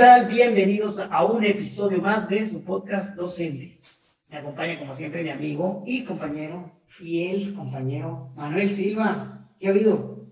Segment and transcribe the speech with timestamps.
[0.00, 0.28] tal?
[0.28, 4.18] Bienvenidos a un episodio más de su podcast Docentes.
[4.32, 9.50] Me acompaña como siempre mi amigo y compañero, fiel compañero Manuel Silva.
[9.58, 10.24] ¿Qué ha habido?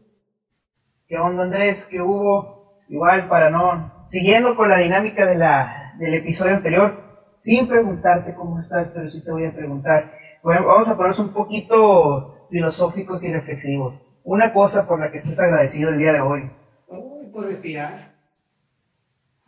[1.07, 1.85] ¿Qué onda Andrés?
[1.85, 2.79] ¿Qué hubo?
[2.89, 4.07] Igual para no...
[4.07, 9.23] Siguiendo con la dinámica de la, del episodio anterior, sin preguntarte cómo estás, pero sí
[9.23, 10.15] te voy a preguntar.
[10.43, 14.01] Bueno, vamos a ponernos un poquito filosóficos y reflexivos.
[14.25, 16.51] Una cosa por la que estés agradecido el día de hoy.
[16.89, 18.18] Uy, por respirar.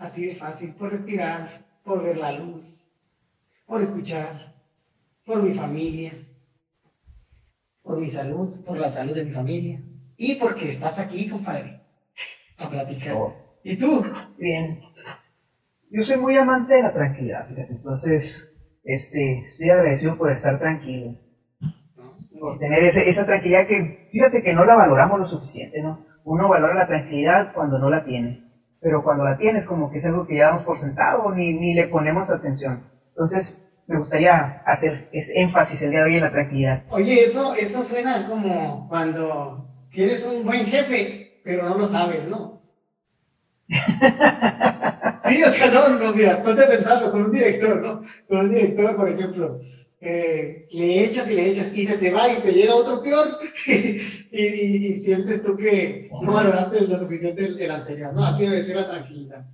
[0.01, 1.47] Así de fácil, por respirar,
[1.85, 2.91] por ver la luz,
[3.67, 4.55] por escuchar,
[5.27, 6.13] por mi familia,
[7.83, 9.81] por mi salud, por la salud de mi familia.
[10.17, 11.81] Y porque estás aquí, compadre,
[12.59, 13.15] a platicar.
[13.15, 13.35] Oh.
[13.63, 14.03] ¿Y tú?
[14.39, 14.81] Bien.
[15.91, 17.73] Yo soy muy amante de la tranquilidad, fíjate.
[17.73, 21.15] Entonces, este, estoy agradecido por estar tranquilo.
[22.41, 26.07] Por tener ese- esa tranquilidad que, fíjate que no la valoramos lo suficiente, ¿no?
[26.25, 28.50] Uno valora la tranquilidad cuando no la tiene.
[28.81, 31.75] Pero cuando la tienes, como que es algo que ya damos por sentado, ni, ni
[31.75, 32.83] le ponemos atención.
[33.09, 36.85] Entonces, me gustaría hacer ese énfasis el día de hoy en la tranquilidad.
[36.91, 42.63] Oye, eso, eso suena como cuando tienes un buen jefe, pero no lo sabes, ¿no?
[45.31, 48.03] Sí, o sea, no, no, mira, ponte a pensarlo con un director, ¿no?
[48.27, 49.61] Con un director, por ejemplo,
[50.01, 53.39] eh, le echas y le echas y se te va y te llega otro peor
[53.67, 54.01] y,
[54.33, 58.25] y- y sientes tú que no valoraste lo suficiente el, el anterior, ¿no?
[58.25, 59.45] Así debe ser la tranquilidad.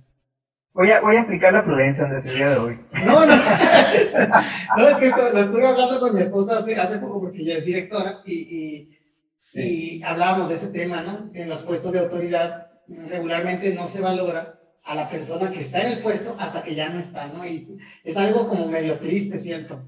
[0.73, 2.79] Voy a, voy a aplicar la prudencia Andrés, el día de hoy.
[3.05, 3.35] No, no,
[4.77, 7.57] no, es que esto, lo estuve hablando con mi esposa hace, hace poco porque ella
[7.57, 11.31] es directora y, y, y hablábamos de ese tema, ¿no?
[11.33, 15.93] En los puestos de autoridad regularmente no se valora a la persona que está en
[15.97, 17.45] el puesto hasta que ya no está, ¿no?
[17.45, 19.83] Y es algo como medio triste, siento.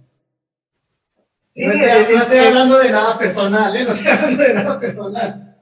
[1.52, 3.84] Sí, no sí, estoy, es- no estoy es- hablando de nada personal, ¿eh?
[3.86, 5.56] No estoy hablando de nada personal.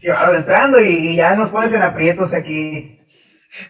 [0.00, 3.00] Que ahora entrando y, y ya nos pones en aprietos aquí.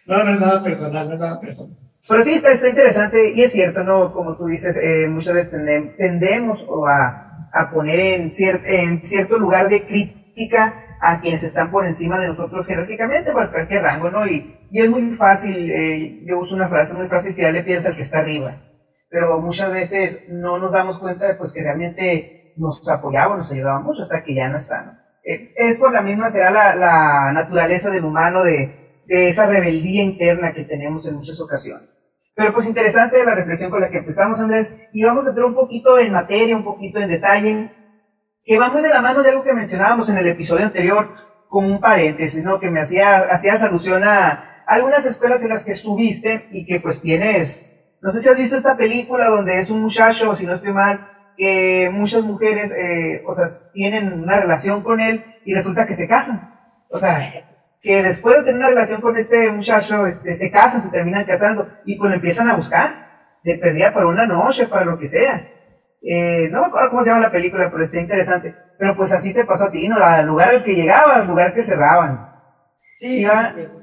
[0.07, 1.77] No, no es nada personal, no es nada personal.
[2.09, 4.13] Pero sí, está, está interesante y es cierto, ¿no?
[4.13, 9.03] Como tú dices, eh, muchas veces tendem- tendemos o a, a poner en, cier- en
[9.03, 14.11] cierto lugar de crítica a quienes están por encima de nosotros jerárquicamente, por cualquier rango,
[14.11, 14.27] ¿no?
[14.27, 17.97] Y, y es muy fácil, eh, yo uso una frase muy fácil, tirarle piedras al
[17.97, 18.61] que está arriba.
[19.15, 23.79] Pero muchas veces no nos damos cuenta de pues, que realmente nos apoyaba, nos ayudaba
[23.79, 24.99] mucho hasta que ya no está, ¿no?
[25.23, 30.03] Eh, es por la misma, será la, la naturaleza del humano de, de esa rebeldía
[30.03, 31.89] interna que tenemos en muchas ocasiones.
[32.35, 35.55] Pero pues interesante la reflexión con la que empezamos, Andrés, y vamos a entrar un
[35.55, 37.71] poquito en materia, un poquito en detalle,
[38.45, 41.09] que va muy de la mano de algo que mencionábamos en el episodio anterior,
[41.49, 42.59] como un paréntesis, ¿no?
[42.59, 47.01] Que me hacía, hacías alusión a algunas escuelas en las que estuviste y que pues
[47.01, 47.74] tienes,
[48.05, 51.01] no sé si has visto esta película donde es un muchacho, si no estoy mal,
[51.39, 56.07] que muchas mujeres, eh, o sea, tienen una relación con él y resulta que se
[56.07, 56.55] casan.
[56.91, 57.19] O sea,
[57.81, 61.67] que después de tener una relación con este muchacho, este, se casan, se terminan casando
[61.87, 65.51] y pues lo empiezan a buscar, de perdida para una noche, para lo que sea.
[66.03, 68.55] Eh, no me acuerdo cómo se llama la película, pero está interesante.
[68.79, 69.97] Pero pues así te pasó a ti, ¿no?
[69.97, 72.35] Al lugar al que llegaban, al lugar que cerraban.
[72.93, 73.83] Sí, sí, pues,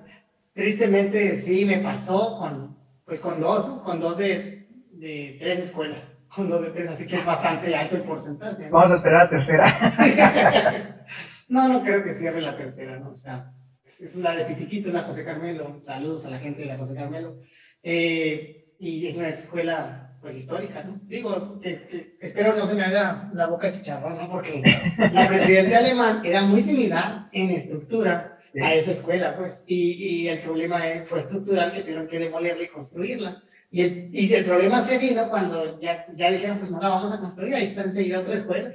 [0.53, 2.70] tristemente sí me pasó con,
[3.11, 3.83] pues con dos, ¿no?
[3.83, 7.97] Con dos de, de tres escuelas, con dos de tres, así que es bastante alto
[7.97, 8.67] el porcentaje.
[8.67, 8.71] ¿no?
[8.71, 11.05] Vamos a esperar a la tercera.
[11.49, 13.11] no, no creo que cierre la tercera, ¿no?
[13.11, 13.51] O sea,
[13.83, 16.77] es, es la de Pitiquito, es la José Carmelo, saludos a la gente de la
[16.77, 17.37] José Carmelo,
[17.83, 20.97] Eh, y es una escuela, pues, histórica, ¿no?
[21.03, 24.29] Digo, que, que espero no se me haga la boca chicharrón, ¿no?
[24.31, 24.63] Porque
[25.11, 28.30] la presidenta alemán era muy similar en estructura
[28.61, 29.63] a esa escuela, pues.
[29.67, 33.43] Y, y el problema fue estructural que tuvieron que demolerla y construirla.
[33.69, 37.13] Y el, y el problema se vino cuando ya, ya dijeron, pues no la vamos
[37.13, 38.73] a construir, ahí está enseguida otra escuela.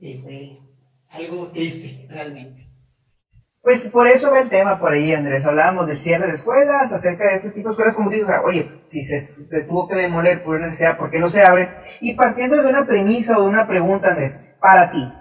[0.00, 0.58] Y fue
[1.10, 2.66] algo triste, realmente.
[3.62, 5.44] Pues por eso va el tema por ahí, Andrés.
[5.44, 8.80] Hablábamos del cierre de escuelas, acerca de este tipo de escuelas, como dices, o oye,
[8.86, 11.68] si se, se tuvo que demoler por una necesidad, ¿por qué no se abre?
[12.00, 15.12] Y partiendo de una premisa o de una pregunta, Andrés, para ti.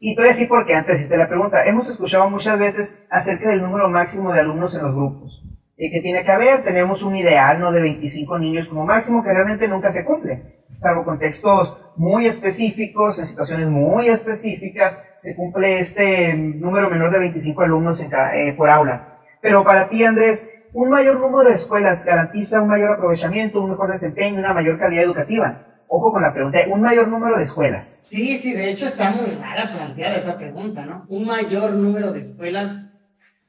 [0.00, 1.64] Y te voy a decir por qué antes hacerte la pregunta.
[1.64, 5.44] Hemos escuchado muchas veces acerca del número máximo de alumnos en los grupos.
[5.76, 7.72] Y que tiene que haber, tenemos un ideal, ¿no?
[7.72, 13.26] De 25 niños como máximo, que realmente nunca se cumple salvo contextos muy específicos, en
[13.26, 19.18] situaciones muy específicas, se cumple este número menor de 25 alumnos eh, por aula.
[19.42, 23.90] Pero para ti, Andrés, un mayor número de escuelas garantiza un mayor aprovechamiento, un mejor
[23.90, 25.66] desempeño, una mayor calidad educativa.
[25.88, 28.02] Ojo con la pregunta, un mayor número de escuelas.
[28.04, 31.06] Sí, sí, de hecho está muy rara planteada esa pregunta, ¿no?
[31.08, 32.88] Un mayor número de escuelas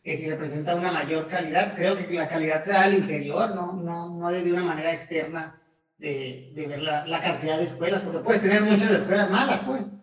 [0.02, 3.74] que si representa una mayor calidad, creo que la calidad se da al interior, ¿no?
[3.74, 5.62] No, no de una manera externa
[5.98, 9.94] de, ver la, la cantidad de escuelas, porque puedes tener muchas escuelas malas, pues.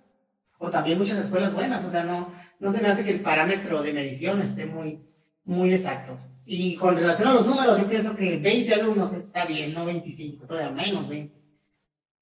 [0.58, 2.30] O también muchas escuelas buenas, o sea, no,
[2.60, 5.02] no se me hace que el parámetro de medición esté muy,
[5.44, 6.18] muy exacto.
[6.44, 10.46] Y con relación a los números, yo pienso que 20 alumnos está bien, no 25,
[10.46, 11.45] todavía menos 20.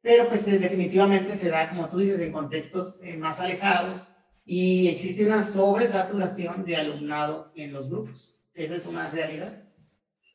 [0.05, 4.89] Pero pues eh, definitivamente se da, como tú dices, en contextos eh, más alejados y
[4.89, 8.39] existe una sobresaturación de alumnado en los grupos.
[8.53, 9.63] Esa es una realidad.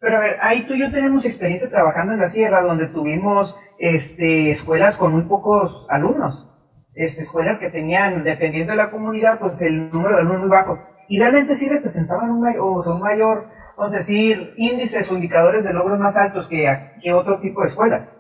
[0.01, 3.55] Pero a ver, ahí tú y yo tenemos experiencia trabajando en la sierra, donde tuvimos
[3.77, 6.47] este, escuelas con muy pocos alumnos.
[6.95, 10.79] Este, escuelas que tenían, dependiendo de la comunidad, pues el número de alumnos muy bajo.
[11.07, 15.73] Y realmente sí representaban un mayor, un mayor vamos a decir, índices o indicadores de
[15.73, 16.67] logros más altos que,
[17.01, 18.15] que otro tipo de escuelas.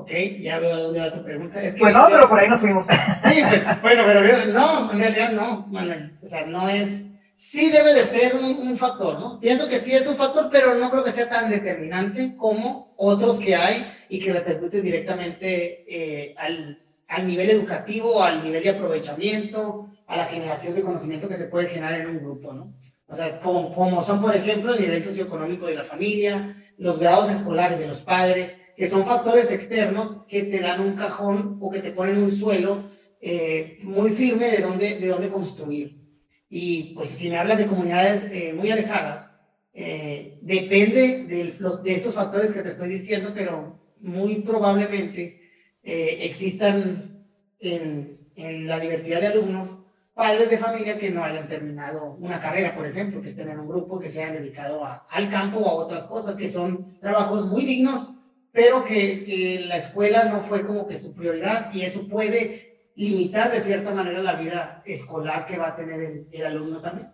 [0.00, 0.10] Ok,
[0.40, 1.62] ya veo dónde va tu pregunta.
[1.62, 2.86] Es que, pues no, pero por ahí nos fuimos.
[2.86, 6.16] Sí, pues, bueno, pero no, en realidad no, Manuel.
[6.22, 7.02] O sea, no es
[7.38, 9.38] sí debe de ser un, factor, ¿no?
[9.38, 13.38] Pienso que sí es un factor, pero no creo que sea tan determinante como otros
[13.38, 19.86] que hay y que repercuten directamente eh, al, al, nivel educativo, al nivel de aprovechamiento,
[20.08, 22.74] a la generación de conocimiento que se puede generar en un grupo, ¿no?
[23.06, 27.30] O sea, como, como son, por ejemplo, el nivel socioeconómico de la familia, los grados
[27.30, 31.80] escolares de los padres, que son factores externos que te dan un cajón o que
[31.80, 32.88] te ponen un suelo
[33.20, 36.00] eh, muy firme de dónde, de dónde construir.
[36.48, 39.32] Y pues si me hablas de comunidades eh, muy alejadas,
[39.72, 45.40] eh, depende de, los, de estos factores que te estoy diciendo, pero muy probablemente
[45.82, 47.26] existan
[47.58, 49.78] en, en, la diversidad de alumnos
[50.14, 53.66] padres de familia que no hayan terminado una carrera, por ejemplo, que estén en un
[53.66, 57.64] grupo que se hayan dedicado al campo o a otras cosas, que son trabajos muy
[57.64, 58.17] dignos,
[58.52, 63.60] pero que, la escuela no fue como que su prioridad y eso puede limitar de
[63.60, 67.12] cierta manera la vida escolar que va a tener el, alumno también.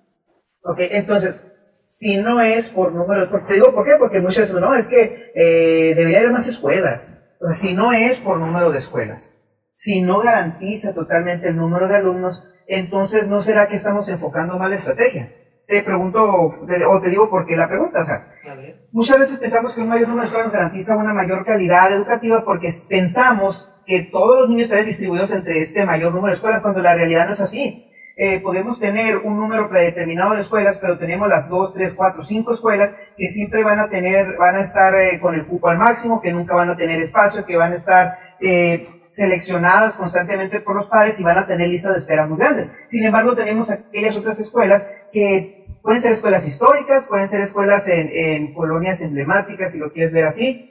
[0.63, 1.41] Ok, entonces,
[1.87, 4.89] si no es por número, porque, te digo por qué, porque muchas veces, no, es
[4.89, 7.13] que eh, debería haber más escuelas.
[7.41, 9.35] O sea, si no es por número de escuelas,
[9.71, 14.71] si no garantiza totalmente el número de alumnos, entonces no será que estamos enfocando mal
[14.71, 15.33] la estrategia.
[15.67, 18.29] Te pregunto, o te digo por qué la pregunta, o sea,
[18.93, 22.69] muchas veces pensamos que un mayor número de escuelas garantiza una mayor calidad educativa porque
[22.87, 26.95] pensamos que todos los niños estén distribuidos entre este mayor número de escuelas, cuando la
[26.95, 27.91] realidad no es así.
[28.17, 32.55] Eh, podemos tener un número predeterminado de escuelas, pero tenemos las dos, tres, cuatro, cinco
[32.55, 36.21] escuelas que siempre van a tener, van a estar eh, con el cupo al máximo,
[36.21, 40.87] que nunca van a tener espacio, que van a estar eh, seleccionadas constantemente por los
[40.87, 42.73] padres y van a tener listas de espera muy grandes.
[42.87, 45.54] Sin embargo, tenemos aquellas otras escuelas que
[45.85, 50.71] pueden ser escuelas históricas, pueden ser escuelas en, colonias emblemáticas, si lo quieres ver así,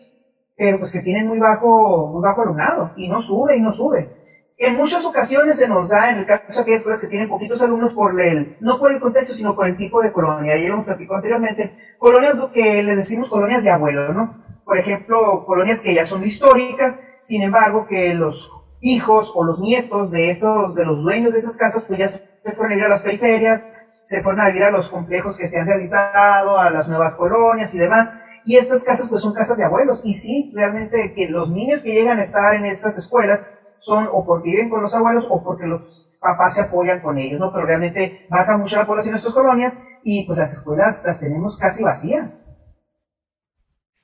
[0.57, 4.10] pero pues que tienen muy bajo, muy bajo alumnado y no sube y no sube.
[4.57, 7.62] En muchas ocasiones se nos da, en el caso de aquellas escuelas que tienen poquitos
[7.62, 10.56] alumnos, por el, no por el contexto, sino por el tipo de colonia.
[10.56, 11.95] Lo hemos platicado anteriormente.
[12.00, 14.44] Colonias que les decimos colonias de abuelo, ¿no?
[14.65, 18.50] Por ejemplo, colonias que ya son históricas, sin embargo, que los
[18.80, 22.21] hijos o los nietos de esos, de los dueños de esas casas, pues ya se
[22.56, 23.63] fueron ir a las periferias,
[24.04, 27.74] se fueron a vivir a los complejos que se han realizado, a las nuevas colonias
[27.74, 28.14] y demás.
[28.46, 30.02] Y estas casas pues son casas de abuelos.
[30.04, 33.42] Y sí, realmente que los niños que llegan a estar en estas escuelas
[33.78, 37.40] son o porque viven con los abuelos o porque los papás se apoyan con ellos,
[37.40, 37.52] ¿no?
[37.52, 41.58] Pero realmente baja mucho la población en estas colonias y pues las escuelas las tenemos
[41.58, 42.46] casi vacías.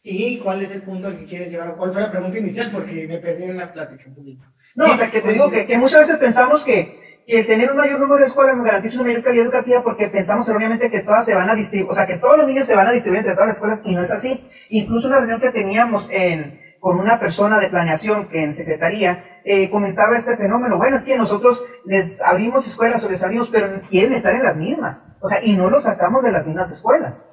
[0.02, 1.75] ¿Y cuál es el punto al que quieres llevar?
[1.75, 2.72] ¿Cuál fue la pregunta inicial?
[2.72, 4.45] Porque me perdí en la plática un poquito.
[4.75, 7.78] No, o sea, que te digo que, que muchas veces pensamos que que tener un
[7.78, 11.26] mayor número de escuelas nos garantiza una mayor calidad educativa porque pensamos erróneamente que todas
[11.26, 13.36] se van a distribuir, o sea, que todos los niños se van a distribuir entre
[13.36, 14.50] todas las escuelas y no es así.
[14.70, 19.69] Incluso una reunión que teníamos en, con una persona de planeación que en secretaría eh,
[19.69, 20.78] comentaba este fenómeno.
[20.78, 24.57] Bueno, es que nosotros les abrimos escuelas o les abrimos, pero quieren estar en las
[24.57, 25.06] mismas.
[25.21, 27.30] O sea, y no los sacamos de las mismas escuelas.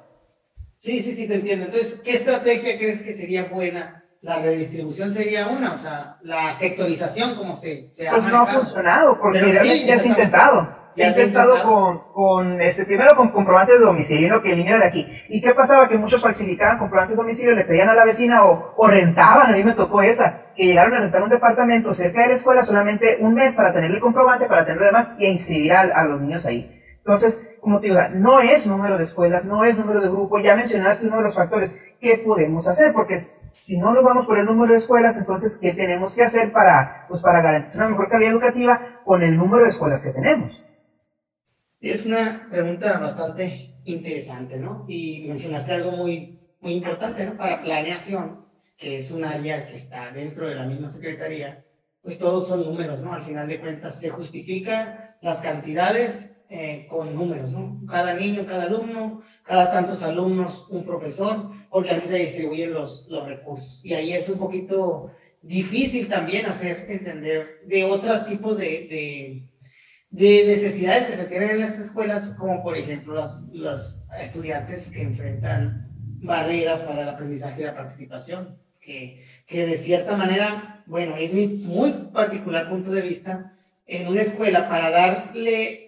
[0.77, 1.65] Sí, sí, sí, te entiendo.
[1.65, 7.35] Entonces, ¿qué estrategia crees que sería buena la redistribución sería una, o sea, la sectorización
[7.35, 10.75] como se, se ha pues no ha funcionado, porque realmente ya se ha intentado.
[10.93, 14.41] Se ha intentado con, con, este, primero con comprobantes de domicilio, ¿no?
[14.41, 15.07] que el niño era de aquí.
[15.29, 15.87] ¿Y qué pasaba?
[15.87, 19.55] Que muchos falsificaban comprobantes de domicilio, le pedían a la vecina o, o rentaban, a
[19.55, 23.19] mí me tocó esa, que llegaron a rentar un departamento cerca de la escuela solamente
[23.21, 26.19] un mes para tener el comprobante, para tener lo demás y inscribir a, a los
[26.19, 26.73] niños ahí.
[26.97, 30.55] Entonces, como te digo, no es número de escuelas, no es número de grupo, ya
[30.55, 31.75] mencionaste uno de los factores.
[31.99, 32.93] ¿Qué podemos hacer?
[32.93, 36.51] Porque si no nos vamos por el número de escuelas, entonces, ¿qué tenemos que hacer
[36.51, 40.63] para, pues, para garantizar una mejor calidad educativa con el número de escuelas que tenemos?
[41.75, 44.85] Sí, es una pregunta bastante interesante, ¿no?
[44.87, 47.37] Y mencionaste algo muy, muy importante, ¿no?
[47.37, 48.45] Para planeación,
[48.77, 51.65] que es un área que está dentro de la misma secretaría,
[52.01, 53.13] pues todos son números, ¿no?
[53.13, 57.81] Al final de cuentas se justifican las cantidades eh, con números, ¿no?
[57.87, 63.27] Cada niño, cada alumno, cada tantos alumnos, un profesor, porque así se distribuyen los, los
[63.27, 63.83] recursos.
[63.83, 65.11] Y ahí es un poquito
[65.41, 69.47] difícil también hacer entender de otros tipos de, de,
[70.09, 75.89] de necesidades que se tienen en las escuelas, como por ejemplo los estudiantes que enfrentan
[76.21, 81.47] barreras para el aprendizaje y la participación, que, que de cierta manera, bueno, es mi
[81.47, 83.53] muy particular punto de vista,
[83.85, 85.86] en una escuela para darle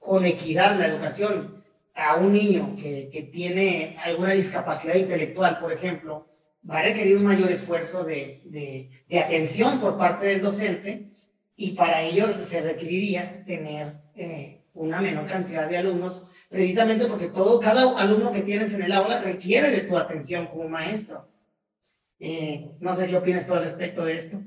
[0.00, 1.62] con equidad la educación
[1.94, 6.26] a un niño que, que tiene alguna discapacidad intelectual, por ejemplo,
[6.68, 11.12] va a requerir un mayor esfuerzo de, de, atención por parte del docente
[11.54, 17.60] y para ello se requeriría tener eh, una menor cantidad de alumnos, precisamente porque todo,
[17.60, 21.28] cada alumno que tienes en el aula requiere de tu atención como maestro.
[22.18, 24.42] Eh, no sé qué opinas tú al respecto de esto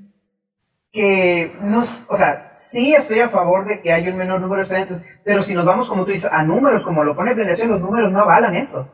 [0.94, 4.62] que no, o sea, sí estoy a favor de que haya un menor número de
[4.62, 7.80] estudiantes, pero si nos vamos, como tú dices, a números, como lo pone planeación, los
[7.80, 8.88] números no avalan esto.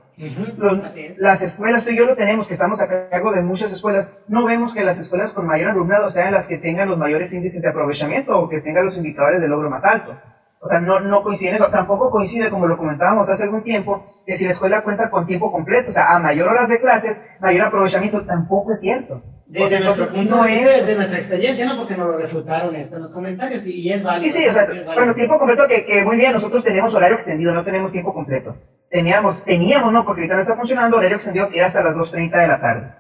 [1.19, 4.47] las escuelas, tú y yo lo tenemos, que estamos a cargo de muchas escuelas, no
[4.47, 7.69] vemos que las escuelas con mayor alumnado sean las que tengan los mayores índices de
[7.69, 10.17] aprovechamiento o que tengan los indicadores de logro más alto.
[10.59, 11.69] O sea, no, no coincide eso.
[11.69, 15.53] Tampoco coincide, como lo comentábamos hace algún tiempo, que si la escuela cuenta con tiempo
[15.53, 19.23] completo, o sea, a mayor horas de clases, mayor aprovechamiento, tampoco es cierto.
[19.51, 21.77] Desde nuestro punto de vista, desde nuestra experiencia, ¿no?
[21.77, 24.33] Porque nos lo refutaron esto en los comentarios y, es válido.
[24.33, 27.53] Sí, sí, o sea, bueno, tiempo completo que, que, muy bien, nosotros tenemos horario extendido,
[27.53, 28.57] no tenemos tiempo completo.
[28.89, 32.41] Teníamos, teníamos, no, porque ahorita no está funcionando, horario extendido que era hasta las 2.30
[32.41, 32.95] de la tarde.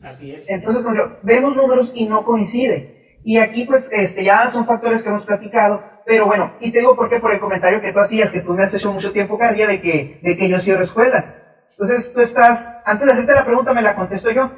[0.00, 0.48] Así es.
[0.48, 0.84] Entonces,
[1.24, 3.18] vemos números y no coincide.
[3.24, 6.94] Y aquí, pues, este, ya son factores que hemos platicado, pero bueno, y te digo
[6.94, 9.36] por qué, por el comentario que tú hacías, que tú me has hecho mucho tiempo,
[9.38, 11.34] Carlia, de que, de que yo cierro escuelas.
[11.72, 14.52] Entonces, tú estás, antes de hacerte la pregunta, me la contesto yo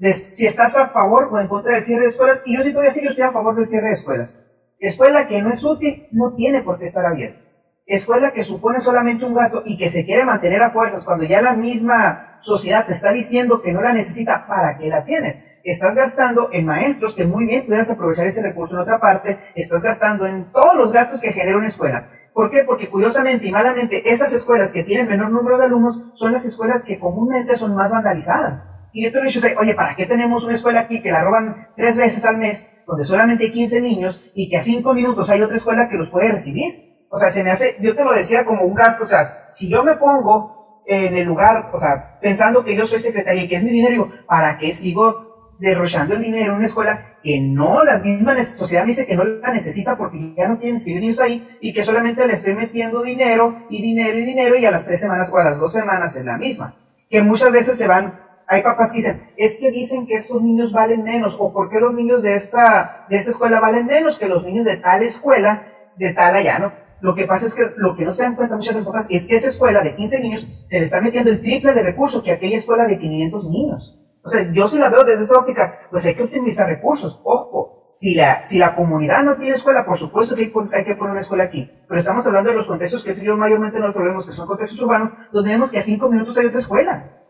[0.00, 2.92] si estás a favor o en contra del cierre de escuelas, y yo sí todavía
[2.92, 4.44] sí, yo estoy a favor del cierre de escuelas.
[4.78, 7.40] Escuela que no es útil no tiene por qué estar abierta.
[7.86, 11.40] Escuela que supone solamente un gasto y que se quiere mantener a fuerzas cuando ya
[11.40, 15.44] la misma sociedad te está diciendo que no la necesita, ¿para qué la tienes?
[15.62, 19.82] Estás gastando en maestros que muy bien pudieras aprovechar ese recurso en otra parte, estás
[19.82, 22.10] gastando en todos los gastos que genera una escuela.
[22.34, 22.64] ¿Por qué?
[22.66, 26.84] Porque curiosamente y malamente, estas escuelas que tienen menor número de alumnos son las escuelas
[26.84, 28.75] que comúnmente son más vandalizadas.
[28.96, 31.68] Y yo te he dicho, oye, ¿para qué tenemos una escuela aquí que la roban
[31.76, 35.42] tres veces al mes, donde solamente hay 15 niños, y que a cinco minutos hay
[35.42, 37.04] otra escuela que los puede recibir?
[37.10, 39.68] O sea, se me hace, yo te lo decía como un gasto, o sea, si
[39.68, 43.56] yo me pongo en el lugar, o sea, pensando que yo soy secretaria y que
[43.56, 47.84] es mi dinero, digo, ¿para qué sigo derrochando el dinero en una escuela que no,
[47.84, 51.20] la misma sociedad me dice que no la necesita porque ya no tienen escribir niños
[51.20, 54.86] ahí y que solamente le estoy metiendo dinero y dinero y dinero y a las
[54.86, 56.76] tres semanas o a las dos semanas es la misma?
[57.10, 60.72] Que muchas veces se van hay papás que dicen, es que dicen que estos niños
[60.72, 64.28] valen menos, o por qué los niños de esta, de esta escuela valen menos que
[64.28, 66.72] los niños de tal escuela, de tal allá, ¿no?
[67.00, 69.36] Lo que pasa es que lo que no se dan cuenta muchas papás es que
[69.36, 72.56] esa escuela de 15 niños se le está metiendo el triple de recursos que aquella
[72.56, 73.98] escuela de 500 niños.
[74.22, 77.20] O sea, yo si la veo desde esa óptica, pues hay que optimizar recursos.
[77.22, 80.96] Ojo, si la, si la comunidad no tiene escuela, por supuesto que hay, hay, que
[80.96, 81.70] poner una escuela aquí.
[81.86, 85.12] Pero estamos hablando de los contextos que tú mayormente nos vemos, que son contextos urbanos,
[85.32, 87.25] donde vemos que a cinco minutos hay otra escuela.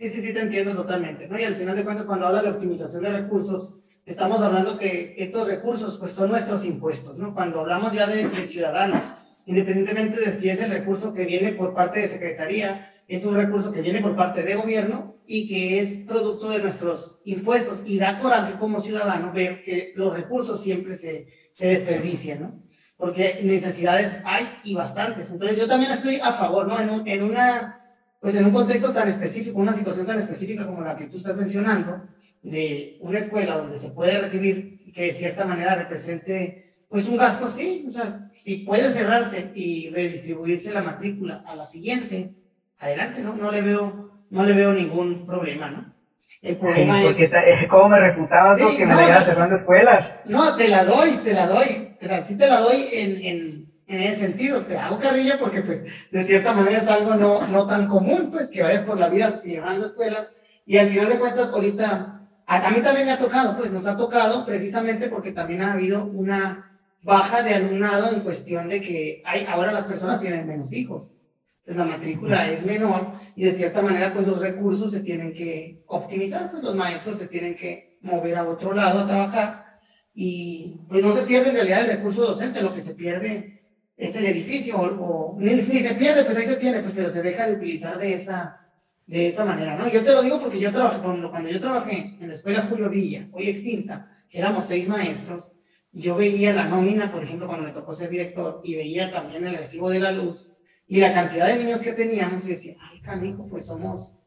[0.00, 1.38] Sí, sí, sí, te entiendo totalmente, ¿no?
[1.38, 5.46] Y al final de cuentas, cuando habla de optimización de recursos, estamos hablando que estos
[5.46, 7.34] recursos, pues, son nuestros impuestos, ¿no?
[7.34, 9.12] Cuando hablamos ya de, ciudadanos,
[9.44, 13.72] independientemente de si es el recurso que viene por parte de Secretaría, es un recurso
[13.72, 17.82] que viene por parte de gobierno y que es producto de nuestros impuestos.
[17.84, 22.62] Y da coraje como ciudadano ver que los recursos siempre se, se desperdician, ¿no?
[22.96, 25.30] Porque necesidades hay y bastantes.
[25.30, 26.80] Entonces yo también estoy a favor, ¿no?
[26.80, 27.79] En, en una
[28.20, 31.36] pues en un contexto tan específico, una situación tan específica como la que tú estás
[31.36, 32.02] mencionando,
[32.42, 37.48] de una escuela donde se puede recibir que de cierta manera represente pues un gasto,
[37.48, 42.32] sí, o sea, si puede cerrarse y redistribuirse la matrícula a la siguiente,
[42.80, 43.36] adelante, ¿no?
[43.36, 45.94] No le veo, no le veo ningún problema, ¿no?
[46.42, 47.20] El problema es...
[47.20, 47.30] Eh,
[47.70, 50.20] ¿Cómo me refutabas que me no, cerrando escuelas?
[50.24, 51.96] No, te la doy, te la doy.
[52.02, 55.62] O sea, sí te la doy en, en en ese sentido, te hago carrilla porque
[55.62, 59.08] pues de cierta manera es algo no, no tan común, pues que vayas por la
[59.08, 60.30] vida cerrando escuelas
[60.64, 63.96] y al final de cuentas ahorita, a, mí también me ha tocado, pues nos ha
[63.96, 69.44] tocado precisamente porque también ha habido una baja de alumnado en cuestión de que hay,
[69.50, 71.16] ahora las personas tienen menos hijos.
[71.64, 75.82] Entonces la matrícula es menor y de cierta manera pues los recursos se tienen que
[75.88, 79.80] optimizar, pues los maestros se tienen que mover a otro lado a trabajar
[80.14, 83.59] y pues no se pierde en realidad el recurso docente, lo que se pierde
[84.00, 87.46] es el edificio, o, ni, se pierde, pues ahí se pierde, pues, pero se deja
[87.46, 88.58] de utilizar de esa,
[89.06, 89.90] de esa manera, ¿no?
[89.90, 93.28] Yo te lo digo porque yo trabajé, cuando yo trabajé en la escuela Julio Villa,
[93.32, 95.52] hoy extinta, que éramos seis maestros,
[95.92, 99.58] yo veía la nómina, por ejemplo, cuando me tocó ser director, y veía también el
[99.58, 100.54] recibo de la luz,
[100.86, 104.20] y la cantidad de niños que teníamos, y decía, ay, canijo, pues somos,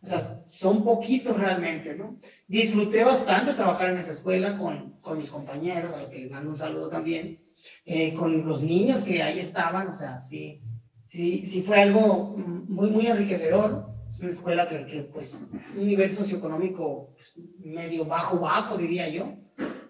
[0.00, 2.18] o sea, son poquitos realmente, ¿no?
[2.46, 6.48] Disfruté bastante trabajar en esa escuela con, con mis compañeros, a los que les mando
[6.48, 7.46] un saludo también,
[7.84, 10.62] eh, con los niños que ahí estaban, o sea, sí,
[11.06, 13.86] sí, sí fue algo muy, muy enriquecedor.
[14.08, 19.34] Es una escuela que, que pues, un nivel socioeconómico pues, medio bajo, bajo, diría yo.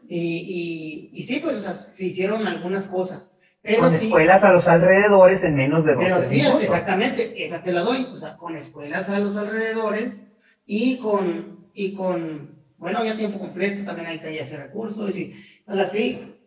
[0.09, 3.37] Y, y, y sí, pues, o sea, se hicieron algunas cosas.
[3.63, 7.73] Pero con escuelas a los alrededores en menos de dos Pero sí, exactamente, esa te
[7.73, 8.09] la doy.
[8.11, 10.29] O sea, con escuelas a los alrededores
[10.67, 15.17] y con, y con bueno, había tiempo completo, también hay que hacer recursos.
[15.17, 15.35] Y,
[15.67, 16.38] o sea, sí,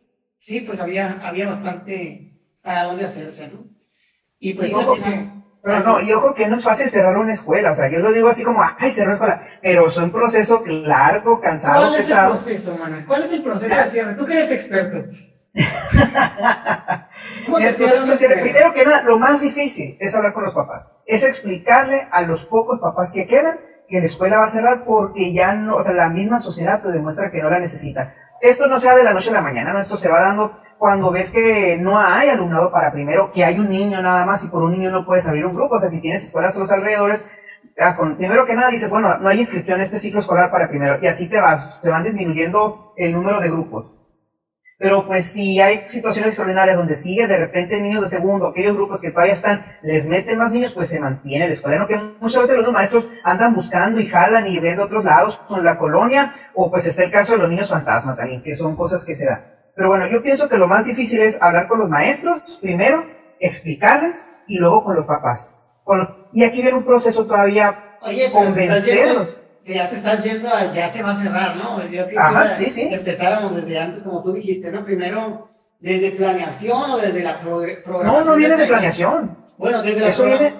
[0.41, 3.63] sí, pues había, había bastante para dónde hacerse, ¿no?
[4.39, 4.74] Y pues...
[5.63, 8.12] pero no, y ojo que no es fácil cerrar una escuela, o sea, yo lo
[8.12, 12.17] digo así como, ay, cerrar escuela, pero es un proceso largo, cansado, ¿Cuál es el
[12.17, 13.05] proceso, Manuel?
[13.05, 14.15] ¿Cuál es el proceso de cierre?
[14.15, 15.10] Tú que eres experto.
[17.45, 21.24] ¿Cómo se cierra Primero que nada, lo más difícil es hablar con los papás, es
[21.24, 25.53] explicarle a los pocos papás que quedan que la escuela va a cerrar porque ya
[25.53, 28.15] no, o sea, la misma sociedad te demuestra que no la necesita.
[28.41, 29.79] Esto no sea de la noche a la mañana, ¿no?
[29.79, 33.69] Esto se va dando cuando ves que no hay alumnado para primero, que hay un
[33.69, 36.01] niño nada más y por un niño no puedes abrir un grupo, o sea, si
[36.01, 37.29] tienes escuelas a los alrededores,
[37.79, 40.98] ah, primero que nada dices, bueno, no hay inscripción en este ciclo escolar para primero,
[41.00, 43.93] y así te vas, te van disminuyendo el número de grupos.
[44.81, 49.00] Pero pues si hay situaciones extraordinarias donde sigue de repente niños de segundo, aquellos grupos
[49.00, 51.88] que todavía están, les meten más niños, pues se mantiene el escuela.
[51.88, 55.63] que muchas veces los maestros andan buscando y jalan y ven de otros lados con
[55.63, 59.05] la colonia, o pues está el caso de los niños fantasma también, que son cosas
[59.05, 59.45] que se dan.
[59.75, 63.05] Pero bueno, yo pienso que lo más difícil es hablar con los maestros, primero,
[63.39, 65.53] explicarles, y luego con los papás.
[66.33, 69.41] y aquí viene un proceso todavía Oye, convencerlos
[69.73, 71.85] ya te estás yendo a ya se va a cerrar, ¿no?
[71.87, 72.89] Yo quisiera sí, sí.
[72.91, 74.83] empezáramos desde antes, como tú dijiste, ¿no?
[74.85, 75.47] Primero,
[75.79, 78.03] desde planeación o desde la programación.
[78.05, 79.37] No, no viene de planeación.
[79.57, 80.53] Bueno, desde la,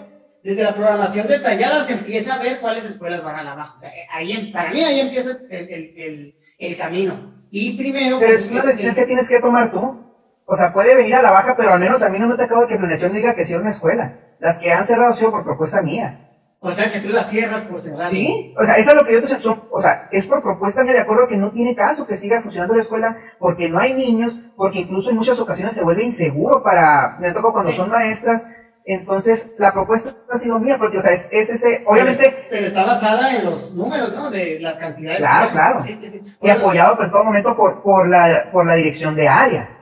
[0.44, 3.74] desde la programación detallada se empieza a ver cuáles escuelas van a la baja.
[3.74, 7.36] O sea, ahí, para mí ahí empieza el, el, el, el camino.
[7.52, 8.20] Y primero...
[8.20, 10.12] Pero pues, es una decisión que tienes que tomar tú.
[10.46, 12.38] O sea, puede venir a la baja, pero al menos a mí no me ha
[12.38, 14.20] tocado que planeación diga que sea una escuela.
[14.40, 16.31] Las que han cerrado han sido por propuesta mía.
[16.64, 18.12] O sea, que tú la cierras por cerrar.
[18.12, 19.36] Sí, o sea, eso es lo que yo te
[19.72, 22.76] o sea, es por propuesta mía de acuerdo que no tiene caso que siga funcionando
[22.76, 27.18] la escuela porque no hay niños, porque incluso en muchas ocasiones se vuelve inseguro para,
[27.20, 28.46] me toco cuando son maestras,
[28.86, 32.46] entonces la propuesta ha sido mía porque, o sea, es, ese, obviamente.
[32.52, 34.30] Pero, está basada en los números, ¿no?
[34.30, 35.18] De las cantidades.
[35.18, 35.84] Claro, claro.
[35.84, 36.22] Sí, sí, sí.
[36.44, 39.81] Y apoyado en todo momento por, por la, por la dirección de área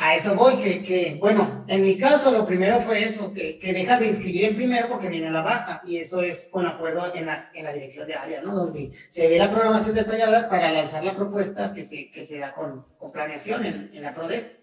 [0.00, 3.72] a eso voy, que, que, bueno, en mi caso lo primero fue eso, que, que
[3.72, 7.26] dejas de inscribir en primero porque viene la baja, y eso es con acuerdo en
[7.26, 8.54] la, en la dirección de área, ¿no?
[8.54, 12.54] Donde se ve la programación detallada para lanzar la propuesta que se, que se da
[12.54, 14.56] con, con planeación en, en la PRODEC.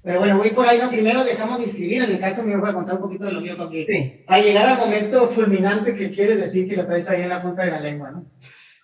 [0.00, 0.88] Pero bueno, voy por ahí, ¿no?
[0.88, 3.40] Primero dejamos de inscribir, en el caso mío voy a contar un poquito de lo
[3.40, 4.24] mío, porque sí.
[4.28, 7.64] a llegar al momento fulminante que quieres decir que lo traes ahí en la punta
[7.64, 8.30] de la lengua, ¿no?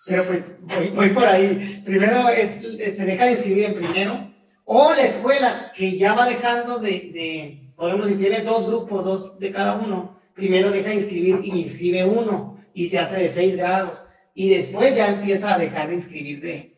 [0.05, 1.81] Pero pues voy, voy por ahí.
[1.85, 2.59] Primero es,
[2.95, 4.34] se deja de inscribir en primero,
[4.65, 9.05] o la escuela que ya va dejando de, de, por ejemplo, si tiene dos grupos,
[9.05, 13.29] dos de cada uno, primero deja de inscribir y inscribe uno y se hace de
[13.29, 14.05] seis grados.
[14.33, 16.77] Y después ya empieza a dejar de inscribir de,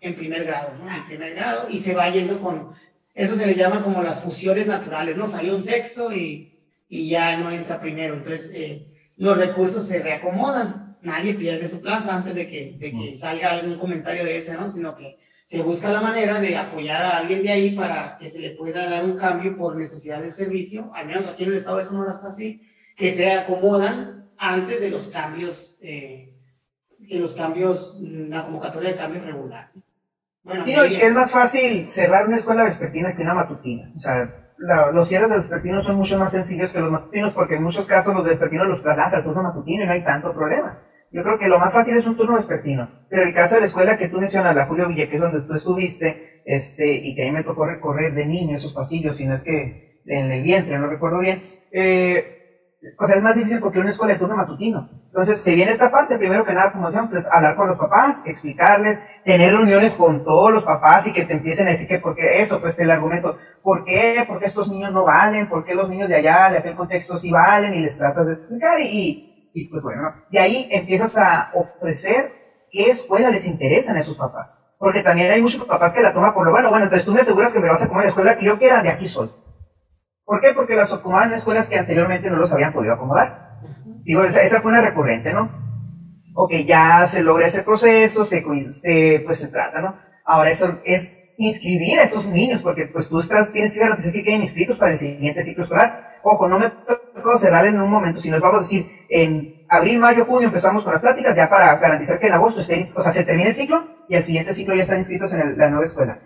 [0.00, 0.92] en, primer grado, ¿no?
[0.92, 2.68] En primer grado y se va yendo con,
[3.14, 5.26] eso se le llama como las fusiones naturales, ¿no?
[5.26, 8.14] Salió un sexto y, y ya no entra primero.
[8.14, 8.86] Entonces, eh,
[9.16, 10.96] los recursos se reacomodan.
[11.02, 14.68] Nadie pierde su plaza antes de que, de que salga algún comentario de ese, ¿no?
[14.68, 15.16] Sino que
[15.48, 18.84] se busca la manera de apoyar a alguien de ahí para que se le pueda
[18.84, 22.10] dar un cambio por necesidad del servicio, al menos aquí en el estado de Sonora
[22.10, 22.60] está así,
[22.94, 26.34] que se acomodan antes de los cambios, eh,
[27.08, 29.70] que los cambios, la convocatoria de cambio regular.
[30.42, 33.90] Bueno, sí, es más fácil cerrar una escuela vespertina que una matutina.
[33.96, 34.52] O sea,
[34.92, 38.14] los cierres de vespertinos son mucho más sencillos que los matutinos porque en muchos casos
[38.14, 40.78] los vespertinos los trasladas al turno matutino y no hay tanto problema.
[41.10, 43.06] Yo creo que lo más fácil es un turno vespertino.
[43.08, 45.40] Pero el caso de la escuela que tú mencionas, la Julio Villa, que es donde
[45.42, 49.26] tú estuviste, este, y que a mí me tocó recorrer de niño esos pasillos, si
[49.26, 51.42] no es que en el vientre, no recuerdo bien,
[51.72, 52.38] eh,
[52.96, 54.88] o sea, es más difícil porque una escuela de turno matutino.
[55.06, 58.22] Entonces, se viene esta parte, primero que nada, como decíamos, pues, hablar con los papás,
[58.24, 62.14] explicarles, tener reuniones con todos los papás y que te empiecen a decir que por
[62.14, 64.24] qué eso, pues el argumento, ¿por qué?
[64.28, 65.48] ¿Por qué estos niños no valen?
[65.48, 67.74] ¿Por qué los niños de allá, de aquel contexto, sí valen?
[67.74, 69.27] Y les tratas de explicar y
[69.66, 72.32] pues bueno, de ahí empiezas a ofrecer
[72.70, 74.58] qué escuela les interesa a esos papás.
[74.78, 76.70] Porque también hay muchos papás que la toman por lo bueno.
[76.70, 78.58] Bueno, entonces tú me aseguras que me vas a acomodar en la escuela que yo
[78.58, 79.30] quiera de aquí soy.
[80.24, 80.52] ¿Por qué?
[80.54, 83.60] Porque las acomodan en escuelas que anteriormente no los habían podido acomodar.
[84.04, 85.50] Digo, esa, fue una recurrente, ¿no?
[86.34, 89.96] Ok, ya se logra ese proceso, se, se, pues se trata, ¿no?
[90.24, 94.22] Ahora eso es inscribir a esos niños, porque pues tú estás, tienes que garantizar que
[94.22, 96.18] queden inscritos para el siguiente ciclo escolar.
[96.22, 96.66] Ojo, no me
[97.38, 101.02] cerrar en un momento, sino vamos a decir, en abril, mayo, junio empezamos con las
[101.02, 104.16] pláticas ya para garantizar que en agosto esté, o sea, se termine el ciclo y
[104.16, 106.20] al siguiente ciclo ya están inscritos en la nueva escuela.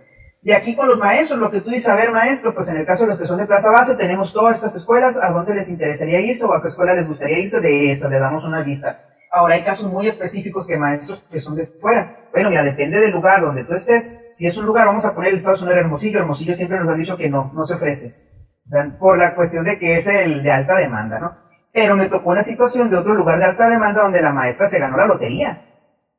[0.45, 2.85] Y aquí con los maestros, lo que tú dices, a ver, maestro, pues en el
[2.85, 5.69] caso de los que son de plaza base, tenemos todas estas escuelas, ¿a dónde les
[5.69, 7.61] interesaría irse o a qué escuela les gustaría irse?
[7.61, 9.09] De esta, le damos una lista.
[9.31, 12.29] Ahora hay casos muy específicos que maestros que son de fuera.
[12.33, 14.11] Bueno, ya depende del lugar donde tú estés.
[14.31, 16.19] Si es un lugar, vamos a poner el Estado Sonora Hermosillo.
[16.19, 18.32] Hermosillo siempre nos ha dicho que no, no se ofrece.
[18.67, 21.37] O sea, por la cuestión de que es el de alta demanda, ¿no?
[21.73, 24.79] Pero me tocó una situación de otro lugar de alta demanda donde la maestra se
[24.79, 25.67] ganó la lotería.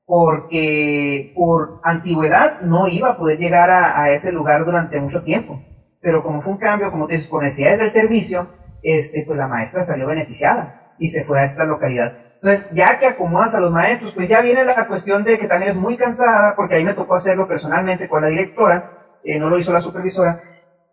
[0.05, 5.61] Porque por antigüedad no iba a poder llegar a, ese lugar durante mucho tiempo.
[6.01, 8.49] Pero como fue un cambio, como te dices, por necesidades del servicio,
[8.81, 12.17] este, pues la maestra salió beneficiada y se fue a esta localidad.
[12.43, 15.71] Entonces, ya que acomodas a los maestros, pues ya viene la cuestión de que también
[15.71, 19.57] es muy cansada, porque ahí me tocó hacerlo personalmente con la directora, eh, no lo
[19.57, 20.43] hizo la supervisora,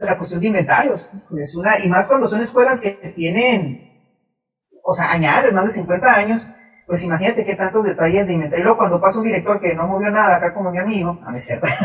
[0.00, 1.10] la cuestión de inventarios.
[1.38, 3.90] Es una, y más cuando son escuelas que tienen,
[4.82, 6.46] o sea, añades, más de 50 años,
[6.86, 8.62] pues imagínate qué tantos detalles de inventario.
[8.62, 11.30] Y luego cuando pasa un director que no movió nada, acá como mi amigo, a
[11.30, 11.66] mí es cierto.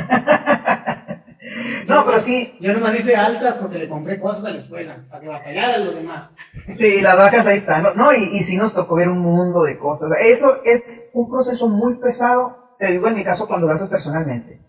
[1.87, 2.57] No, pero sí.
[2.59, 5.95] Yo nomás hice altas porque le compré cosas a la escuela, para que batallaran los
[5.95, 6.35] demás.
[6.67, 7.85] Sí, las bajas ahí están.
[7.95, 10.09] No, y, y sí nos tocó ver un mundo de cosas.
[10.19, 14.61] Eso es un proceso muy pesado, te digo en mi caso cuando lo haces personalmente.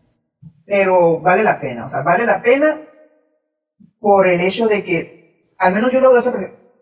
[0.66, 2.80] Pero vale la pena, o sea, vale la pena
[4.06, 6.32] por el hecho de que, al menos yo lo hacer,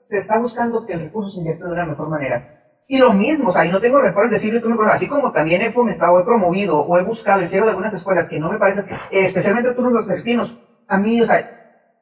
[0.05, 2.83] se está buscando que el recurso se invierta de una mejor manera.
[2.87, 5.71] Y lo mismo, o sea, y no tengo reparo en decirlo, así como también he
[5.71, 8.85] fomentado, he promovido o he buscado el cielo de algunas escuelas que no me parece,
[9.11, 11.39] especialmente turnos vespertinos, a mí, o sea,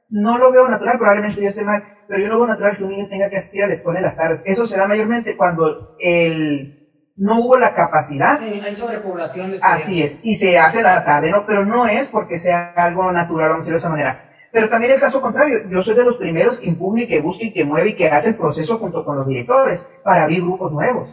[0.08, 2.90] no lo veo natural, probablemente ya esté mal, pero yo no veo natural que un
[2.90, 4.42] niño tenga que asistir a la escuela en las tardes.
[4.44, 8.40] Eso se da mayormente cuando el, no hubo la capacidad.
[8.40, 11.46] Sí, hay sobrepoblación de Así es, y se hace la tarde, ¿no?
[11.46, 14.31] Pero no es porque sea algo natural, vamos a decirlo de esa manera.
[14.52, 17.44] Pero también el caso contrario, yo soy de los primeros que impugna y que busca
[17.44, 20.72] y que mueve y que hace el proceso junto con los directores para abrir grupos
[20.72, 21.08] nuevos.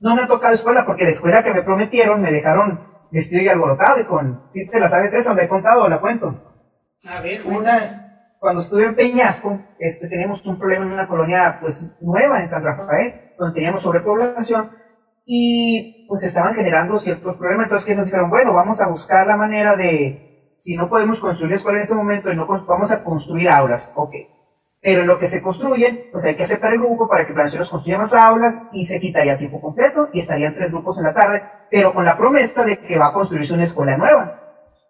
[0.00, 3.48] No me ha tocado escuela porque la escuela que me prometieron me dejaron vestido y
[3.48, 6.34] alborotado y con, si te la sabes esa, la he contado o la cuento.
[7.06, 11.96] A ver, una, cuando estuve en Peñasco, este, teníamos un problema en una colonia pues
[12.00, 14.70] nueva en San Rafael, donde teníamos sobrepoblación
[15.26, 17.66] y pues estaban generando ciertos problemas.
[17.66, 20.25] Entonces que nos dijeron, bueno, vamos a buscar la manera de
[20.66, 24.12] si no podemos construir escuela en este momento no vamos a construir aulas, ok.
[24.82, 27.60] Pero en lo que se construye, pues hay que aceptar el grupo para que Planeación
[27.60, 31.14] nos construya más aulas y se quitaría tiempo completo y estarían tres grupos en la
[31.14, 34.42] tarde, pero con la promesa de que va a construirse una escuela nueva.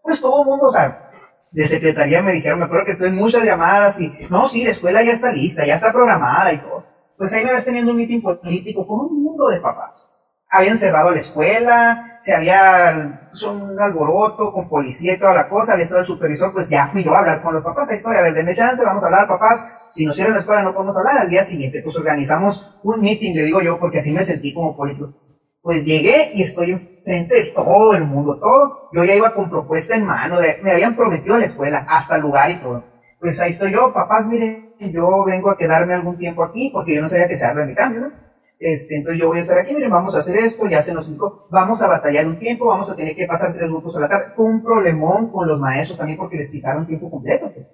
[0.02, 1.10] Pues todo el mundo, o sea,
[1.50, 5.02] de secretaría me dijeron, me acuerdo que tuve muchas llamadas y, no, sí, la escuela
[5.02, 6.86] ya está lista, ya está programada y todo.
[7.18, 10.08] Pues ahí me ves teniendo un mitin político con un mundo de papás
[10.48, 15.74] habían cerrado la escuela, se había pues, un alboroto con policía y toda la cosa,
[15.74, 18.16] había estado el supervisor, pues ya fui yo a hablar con los papás, ahí estoy,
[18.16, 20.96] a ver, denme chance, vamos a hablar, papás, si nos cierran la escuela no podemos
[20.96, 24.52] hablar, al día siguiente, pues organizamos un meeting, le digo yo, porque así me sentí
[24.52, 25.14] como político.
[25.62, 29.94] Pues llegué y estoy enfrente de todo el mundo, todo, yo ya iba con propuesta
[29.94, 32.82] en mano, me habían prometido la escuela, hasta el lugar y todo.
[33.20, 37.00] Pues ahí estoy yo, papás, miren, yo vengo a quedarme algún tiempo aquí, porque yo
[37.02, 38.25] no sabía que se habla de mi cambio, ¿no?
[38.58, 41.08] Este, entonces yo voy a estar aquí, miren, vamos a hacer esto, ya se nos
[41.08, 44.08] indicó, vamos a batallar un tiempo, vamos a tener que pasar tres grupos a la
[44.08, 47.52] tarde, un problemón con los maestros también porque les quitaron tiempo completo.
[47.52, 47.66] Pues.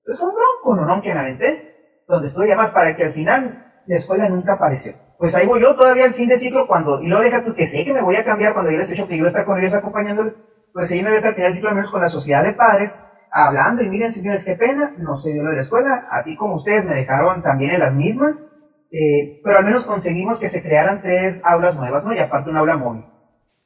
[0.00, 1.02] Entonces fue un bronco, ¿no?
[1.02, 4.92] Que me aventé, donde estoy llamado para que al final la escuela nunca apareció.
[5.18, 7.66] Pues ahí voy yo todavía al fin de ciclo cuando, y luego deja tú que
[7.66, 9.30] sé que me voy a cambiar cuando yo les he dicho que yo voy a
[9.30, 10.34] estar con ellos acompañándoles,
[10.72, 13.00] pues ahí me ves al final del ciclo al menos con la sociedad de padres,
[13.32, 16.56] hablando y miren señores, qué pena, no se dio lo de la escuela, así como
[16.56, 18.57] ustedes me dejaron también en las mismas,
[18.90, 22.14] eh, pero al menos conseguimos que se crearan tres aulas nuevas, ¿no?
[22.14, 23.04] Y aparte un aula móvil.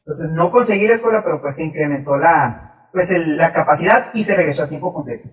[0.00, 4.24] Entonces, no conseguí la escuela, pero pues se incrementó la, pues el, la capacidad y
[4.24, 5.28] se regresó a tiempo completo.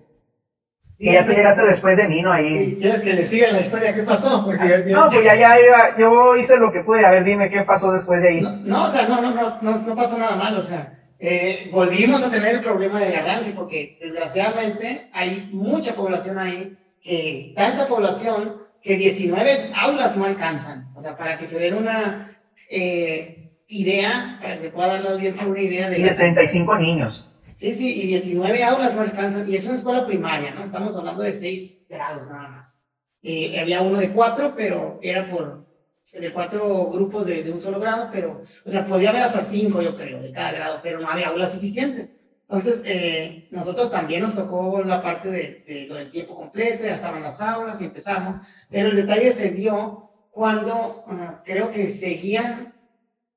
[0.94, 2.30] Sí, y ya te llegaste después de mí, ¿no?
[2.30, 2.76] Ahí.
[2.78, 3.94] ¿Quieres que le siga la historia?
[3.94, 4.44] ¿Qué pasó?
[4.44, 7.04] Porque yo, no, pues ya, ya, ya, yo hice lo que pude.
[7.04, 8.40] A ver, dime qué pasó después de ahí.
[8.42, 10.98] No, no o sea, no, no, no, no, no pasó nada mal, o sea.
[11.18, 17.52] Eh, volvimos a tener el problema de arranque porque desgraciadamente hay mucha población ahí, que
[17.56, 20.90] tanta población que 19 aulas no alcanzan.
[20.94, 22.30] O sea, para que se den una
[22.70, 25.98] eh, idea, para que se pueda dar la audiencia una idea de...
[25.98, 27.30] Y de 35 niños.
[27.54, 29.48] Sí, sí, y 19 aulas no alcanzan.
[29.50, 30.62] Y es una escuela primaria, ¿no?
[30.62, 32.78] Estamos hablando de 6 grados nada más.
[33.22, 35.68] Eh, había uno de 4, pero era por...
[36.12, 39.80] De cuatro grupos de, de un solo grado, pero, o sea, podía haber hasta cinco,
[39.80, 42.14] yo creo, de cada grado, pero no había aulas suficientes.
[42.50, 47.22] Entonces, eh, nosotros también nos tocó la parte de, lo del tiempo completo, ya estaban
[47.22, 52.74] las aulas y empezamos, pero el detalle se dio cuando ah, creo que seguían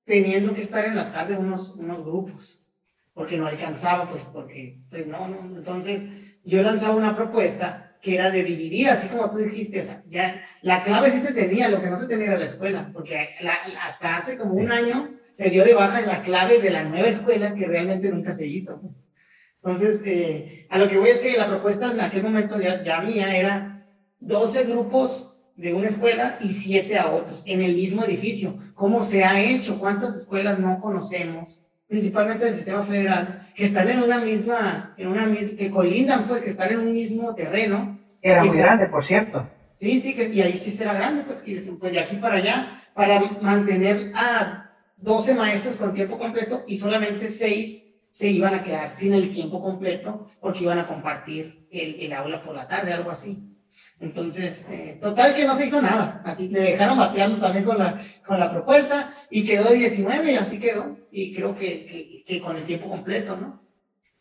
[0.04, 2.65] teniendo que estar en la tarde unos, unos grupos,
[3.13, 5.58] porque no alcanzaba, pues, porque, pues no, no.
[5.58, 6.08] Entonces,
[6.43, 10.41] yo lanzaba una propuesta que era de dividir, así como tú dijiste, o sea, ya,
[10.63, 13.30] la clave sí se tenía, lo que no se tenía era la escuela, porque
[13.80, 17.54] hasta hace como un año se dio de baja la clave de la nueva escuela
[17.54, 18.82] que realmente nunca se hizo.
[18.82, 19.03] Pues.
[19.65, 22.99] Entonces, eh, a lo que voy es que la propuesta en aquel momento ya, ya
[22.99, 23.88] mía era
[24.19, 28.56] 12 grupos de una escuela y 7 a otros en el mismo edificio.
[28.73, 29.80] ¿Cómo se ha hecho?
[29.80, 31.65] ¿Cuántas escuelas no conocemos?
[31.88, 36.41] Principalmente del sistema federal, que están en una misma, en una misma, que colindan, pues,
[36.41, 37.97] que están en un mismo terreno.
[38.21, 39.47] Era muy grande, por cierto.
[39.76, 42.82] Sí, sí, que, y ahí sí será grande, pues, que pues de aquí para allá,
[42.93, 48.91] para mantener a 12 maestros con tiempo completo y solamente 6 se iban a quedar
[48.91, 53.10] sin el tiempo completo porque iban a compartir el, el aula por la tarde, algo
[53.10, 53.58] así.
[53.99, 56.21] Entonces, eh, total que no se hizo nada.
[56.23, 60.36] Así me dejaron bateando también con la, con la propuesta y quedó de 19 y
[60.36, 60.95] así quedó.
[61.10, 63.63] Y creo que, que, con el tiempo completo, ¿no?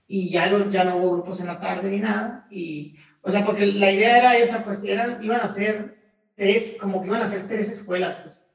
[0.06, 2.46] Y ya, ya no hubo grupos en la tarde ni nada.
[2.50, 5.98] Y, o sea, porque la idea era esa, pues eran, iban a ser
[6.34, 8.46] tres, como que iban a ser tres escuelas, pues.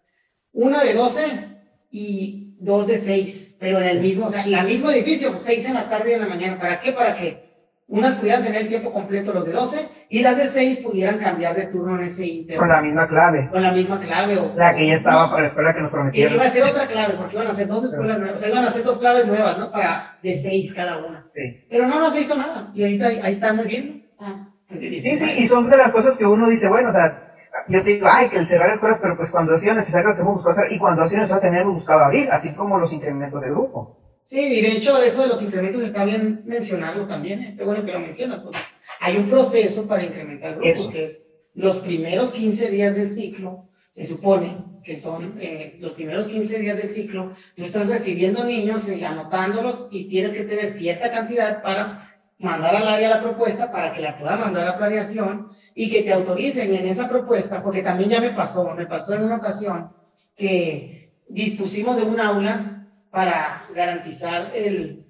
[0.52, 1.58] Una de 12
[1.91, 5.65] y dos de seis, pero en el mismo, o sea, en el mismo edificio, seis
[5.65, 6.60] en la tarde y en la mañana.
[6.60, 6.91] ¿Para qué?
[6.91, 7.48] Para que
[7.89, 11.56] unas pudieran tener el tiempo completo los de 12 y las de 6 pudieran cambiar
[11.56, 12.60] de turno en ese interno.
[12.60, 13.50] Con la misma clave.
[13.50, 14.38] Con la misma clave.
[14.38, 16.34] O, la que ya estaba para la escuela que nos prometieron.
[16.34, 18.50] Y iba a ser otra clave, porque iban a ser dos escuelas nuevas, o sea,
[18.50, 19.72] iban a ser dos claves nuevas, ¿no?
[19.72, 21.24] Para de 6 cada una.
[21.28, 21.65] Sí.
[21.70, 22.72] Pero no, no se hizo nada.
[22.74, 24.10] Y ahorita ahí está muy bien.
[24.20, 27.27] Ah, pues sí, sí, y son de las cosas que uno dice, bueno, o sea,
[27.67, 30.15] yo te digo, ay, que el cerrar escuelas, pero pues cuando ha sido necesario lo
[30.15, 33.41] hemos buscado hacer y cuando ha sido necesario tenemos buscado abrir, así como los incrementos
[33.41, 33.98] de grupo.
[34.24, 37.56] Sí, y de hecho eso de los incrementos está bien mencionarlo también, ¿eh?
[37.58, 38.60] qué bueno que lo mencionas, porque
[39.00, 44.06] hay un proceso para incrementar grupos, que es los primeros 15 días del ciclo, se
[44.06, 49.04] supone que son eh, los primeros 15 días del ciclo, tú estás recibiendo niños, y
[49.04, 52.02] anotándolos y tienes que tener cierta cantidad para
[52.39, 56.13] mandar al área la propuesta para que la pueda mandar a planeación y que te
[56.13, 59.91] autoricen en esa propuesta, porque también ya me pasó, me pasó en una ocasión
[60.36, 65.06] que dispusimos de un aula para garantizar el,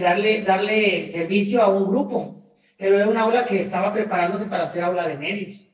[0.00, 2.42] darle, darle servicio a un grupo,
[2.78, 5.68] pero era un aula que estaba preparándose para ser aula de medios.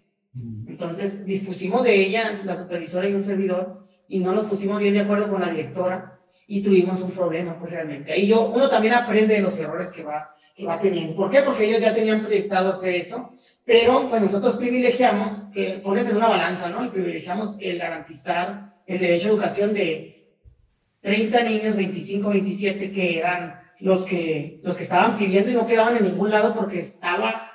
[0.67, 5.01] Entonces dispusimos de ella, la supervisora y un servidor, y no nos pusimos bien de
[5.01, 8.13] acuerdo con la directora y tuvimos un problema, pues realmente.
[8.13, 11.15] Ahí yo, uno también aprende de los errores que va, que va teniendo.
[11.15, 11.43] ¿Por qué?
[11.43, 13.33] Porque ellos ya tenían proyectado hacer eso,
[13.65, 16.85] pero pues nosotros privilegiamos, que pones en una balanza, ¿no?
[16.85, 20.35] Y privilegiamos el garantizar el derecho a educación de
[21.01, 25.97] 30 niños, 25, 27, que eran los que, los que estaban pidiendo y no quedaban
[25.97, 27.53] en ningún lado porque estaba,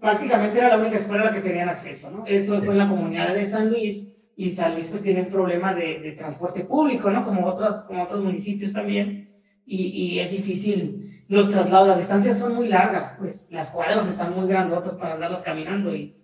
[0.00, 2.24] prácticamente era la única escuela a la que tenían acceso, ¿no?
[2.24, 5.74] Esto fue en la comunidad de San Luis y San Luis pues tiene un problema
[5.74, 7.26] de, de transporte público, ¿no?
[7.26, 9.28] Como, otros, como otros municipios también,
[9.66, 14.34] y, y es difícil los traslados, las distancias son muy largas, pues las cuadras están
[14.34, 16.16] muy grandotas para andarlas caminando y,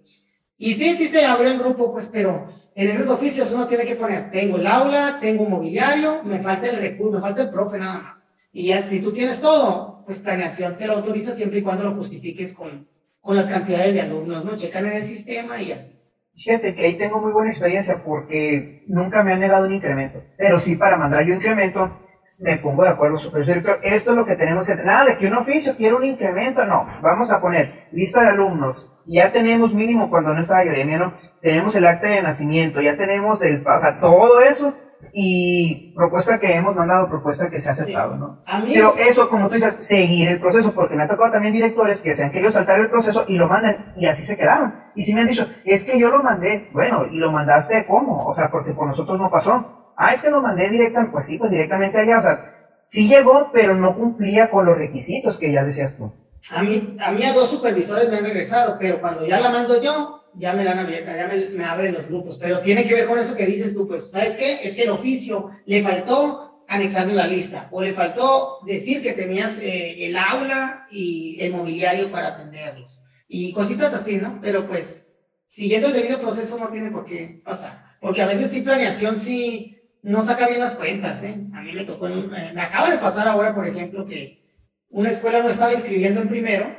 [0.56, 3.96] y sí, sí se abre el grupo, pues, pero en esos oficios uno tiene que
[3.96, 7.78] poner, tengo el aula, tengo un mobiliario, me falta el recurso, me falta el profe
[7.78, 8.14] nada más.
[8.50, 11.94] Y ya, si tú tienes todo, pues planeación te lo autoriza siempre y cuando lo
[11.94, 12.88] justifiques con,
[13.20, 14.56] con las cantidades de alumnos, ¿no?
[14.56, 15.98] Checan en el sistema y así.
[16.34, 20.22] Fíjate que ahí tengo muy buena experiencia porque nunca me han negado un incremento.
[20.36, 21.98] Pero sí, para mandar yo incremento,
[22.38, 25.34] me pongo de acuerdo, supervisor, esto es lo que tenemos que nada de que un
[25.34, 30.34] oficio quiere un incremento, no, vamos a poner lista de alumnos, ya tenemos mínimo cuando
[30.34, 31.14] no estaba Yoremia, ¿no?
[31.40, 34.74] Tenemos el acta de nacimiento, ya tenemos el, o sea, todo eso,
[35.12, 38.42] y propuesta que hemos mandado, propuesta que se ha aceptado, ¿no?
[38.72, 42.14] Pero eso, como tú dices, seguir el proceso, porque me ha tocado también directores que
[42.14, 44.74] se han querido saltar el proceso y lo mandan, y así se quedaron.
[44.94, 48.26] Y si me han dicho, es que yo lo mandé, bueno, y lo mandaste cómo,
[48.26, 51.38] o sea, porque por nosotros no pasó Ah, es que lo mandé directamente, pues sí,
[51.38, 52.54] pues directamente allá, o sea,
[52.86, 56.12] sí llegó, pero no cumplía con los requisitos que ya decías tú.
[56.50, 59.80] A mí, a mí a dos supervisores me han regresado, pero cuando ya la mando
[59.80, 62.38] yo, ya me la han abierto, ya me, abren los grupos.
[62.38, 64.60] Pero tiene que ver con eso que dices tú, pues, ¿sabes qué?
[64.62, 69.60] Es que el oficio le faltó anexarle la lista, o le faltó decir que tenías
[69.60, 73.02] eh, el aula y el mobiliario para atenderlos.
[73.28, 74.38] Y cositas así, ¿no?
[74.42, 75.16] Pero pues,
[75.48, 77.72] siguiendo el debido proceso no tiene por qué pasar.
[78.00, 79.73] Porque a veces sí planeación sí
[80.04, 81.46] no saca bien las cuentas, ¿eh?
[81.54, 84.44] A mí me tocó, eh, me acaba de pasar ahora, por ejemplo, que
[84.90, 86.76] una escuela no estaba inscribiendo en primero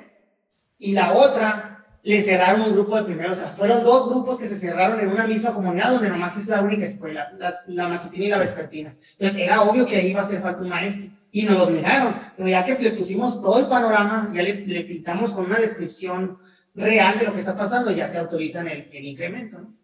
[0.77, 4.45] y la otra le cerraron un grupo de primero, o sea, fueron dos grupos que
[4.45, 7.33] se cerraron en una misma comunidad donde nomás es la única escuela,
[7.67, 8.95] la, matutina y la vespertina.
[9.13, 12.15] Entonces era obvio que ahí iba a hacer falta un maestro y nos los miraron,
[12.37, 16.37] pero ya que le pusimos todo el panorama, ya le, pintamos con una descripción
[16.75, 19.75] real de lo que está pasando, ya te autorizan el, el incremento, ¿no?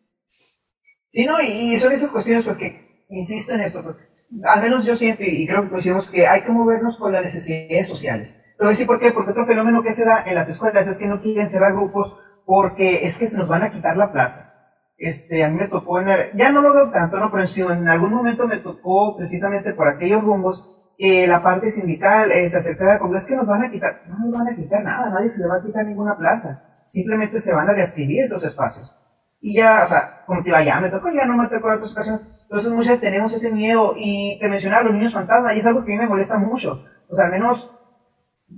[1.10, 3.96] Sí, no, y, y son esas cuestiones pues que insisto en esto, pues,
[4.44, 7.88] al menos yo siento y creo que coincidimos que hay que movernos con las necesidades
[7.88, 8.38] sociales.
[8.54, 9.12] Entonces, ¿sí por qué?
[9.12, 12.18] Porque otro fenómeno que se da en las escuelas es que no quieren cerrar grupos
[12.46, 14.54] porque es que se nos van a quitar la plaza.
[14.98, 17.32] Este, a mí me tocó, ya no lo veo tanto, ¿no?
[17.32, 22.48] Pero en algún momento me tocó precisamente por aquellos rumbos eh, la parte sindical eh,
[22.48, 25.10] se acercaba con es que nos van a quitar, no nos van a quitar nada,
[25.10, 28.96] nadie se le va a quitar ninguna plaza, simplemente se van a reescribir esos espacios.
[29.40, 31.78] Y ya, o sea, como te iba, ya me tocó, ya no me tocó en
[31.78, 32.22] otras ocasiones.
[32.52, 35.94] Entonces muchas tenemos ese miedo y te mencionaba los niños fantasma y es algo que
[35.94, 36.84] a mí me molesta mucho.
[37.08, 37.72] O sea, al menos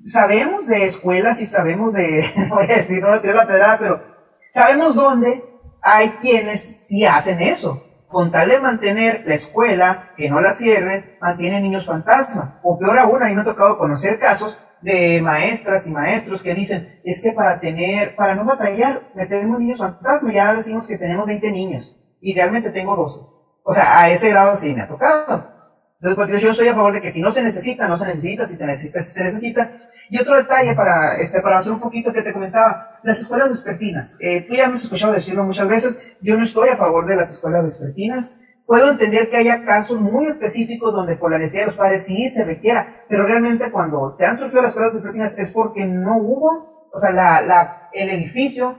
[0.03, 4.01] sabemos de escuelas y sabemos de, voy a decir, no le tiré la pedrada, pero
[4.49, 5.43] sabemos dónde
[5.79, 7.86] hay quienes sí hacen eso.
[8.08, 12.62] Con tal de mantener la escuela, que no la cierren, mantienen niños fantasma.
[12.63, 16.56] O peor aún, a mí me ha tocado conocer casos de maestras y maestros que
[16.56, 21.27] dicen, es que para tener, para no batallar, metemos niños fantasma, ya decimos que tenemos
[21.27, 23.33] 20 niños, y realmente tengo 12.
[23.63, 25.52] O sea, a ese grado sí me ha tocado.
[25.95, 28.45] Entonces, porque yo soy a favor de que si no se necesita, no se necesita,
[28.45, 29.71] si se necesita, si se necesita.
[30.10, 34.17] Y otro detalle para, este, para hacer un poquito que te comentaba, las escuelas vespertinas.
[34.19, 37.15] Eh, tú ya me has escuchado decirlo muchas veces, yo no estoy a favor de
[37.15, 38.36] las escuelas vespertinas.
[38.65, 42.30] Puedo entender que haya casos muy específicos donde por la necesidad de los padres sí
[42.30, 46.89] se requiera, pero realmente cuando se han surgido las escuelas vespertinas es porque no hubo,
[46.91, 48.78] o sea, la, la, el edificio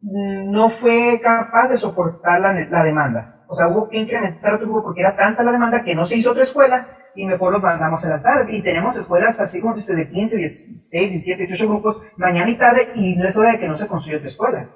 [0.00, 3.33] no fue capaz de soportar la, la demanda.
[3.54, 6.16] O sea, hubo que incrementar otro grupo porque era tanta la demanda que no se
[6.16, 8.56] hizo otra escuela y mejor los mandamos a la tarde.
[8.56, 12.88] Y tenemos escuelas así como dice, de 15, 16, 17, 18 grupos mañana y tarde
[12.96, 14.70] y no es hora de que no se construya otra escuela.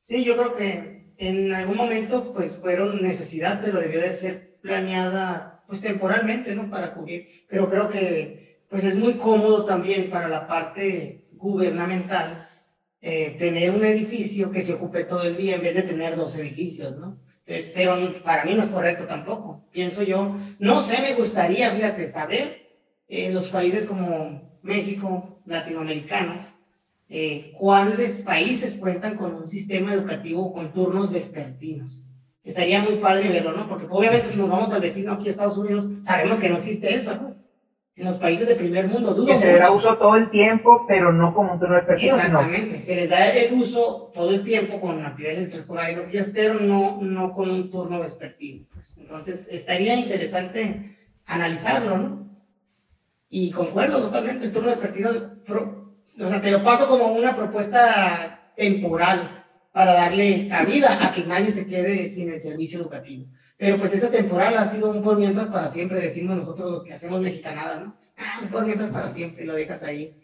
[0.00, 5.62] Sí, yo creo que en algún momento pues fueron necesidad, pero debió de ser planeada
[5.68, 6.68] pues temporalmente, ¿no?
[6.68, 7.28] Para cubrir.
[7.48, 12.48] Pero creo que pues es muy cómodo también para la parte gubernamental
[13.00, 16.36] eh, tener un edificio que se ocupe todo el día en vez de tener dos
[16.36, 17.27] edificios, ¿no?
[17.48, 20.36] Entonces, pero para mí no es correcto tampoco, pienso yo.
[20.58, 22.76] No sé, me gustaría, fíjate, saber
[23.08, 26.42] en los países como México, latinoamericanos,
[27.08, 32.04] eh, cuáles países cuentan con un sistema educativo con turnos vespertinos.
[32.44, 33.66] Estaría muy padre verlo, ¿no?
[33.66, 36.94] Porque obviamente si nos vamos al vecino aquí a Estados Unidos, sabemos que no existe
[36.94, 37.44] eso, pues.
[37.98, 39.26] En los países de primer mundo, dudo.
[39.26, 42.14] Que se le da uso todo el tiempo, pero no como un turno vespertino.
[42.14, 47.32] Exactamente, se les da el uso todo el tiempo con actividades extraescolares, pero no, no
[47.32, 48.66] con un turno vespertino.
[48.72, 48.96] Pues.
[48.98, 52.28] Entonces, estaría interesante analizarlo, ¿no?
[53.28, 55.10] Y concuerdo totalmente, el turno vespertino
[56.20, 61.50] o sea, te lo paso como una propuesta temporal para darle cabida a que nadie
[61.50, 63.26] se quede sin el servicio educativo.
[63.58, 66.94] Pero pues esa temporal ha sido un por mientras para siempre, decimos nosotros los que
[66.94, 67.96] hacemos mexicanada, ¿no?
[68.16, 70.16] Ah, un por mientras para siempre, lo dejas ahí.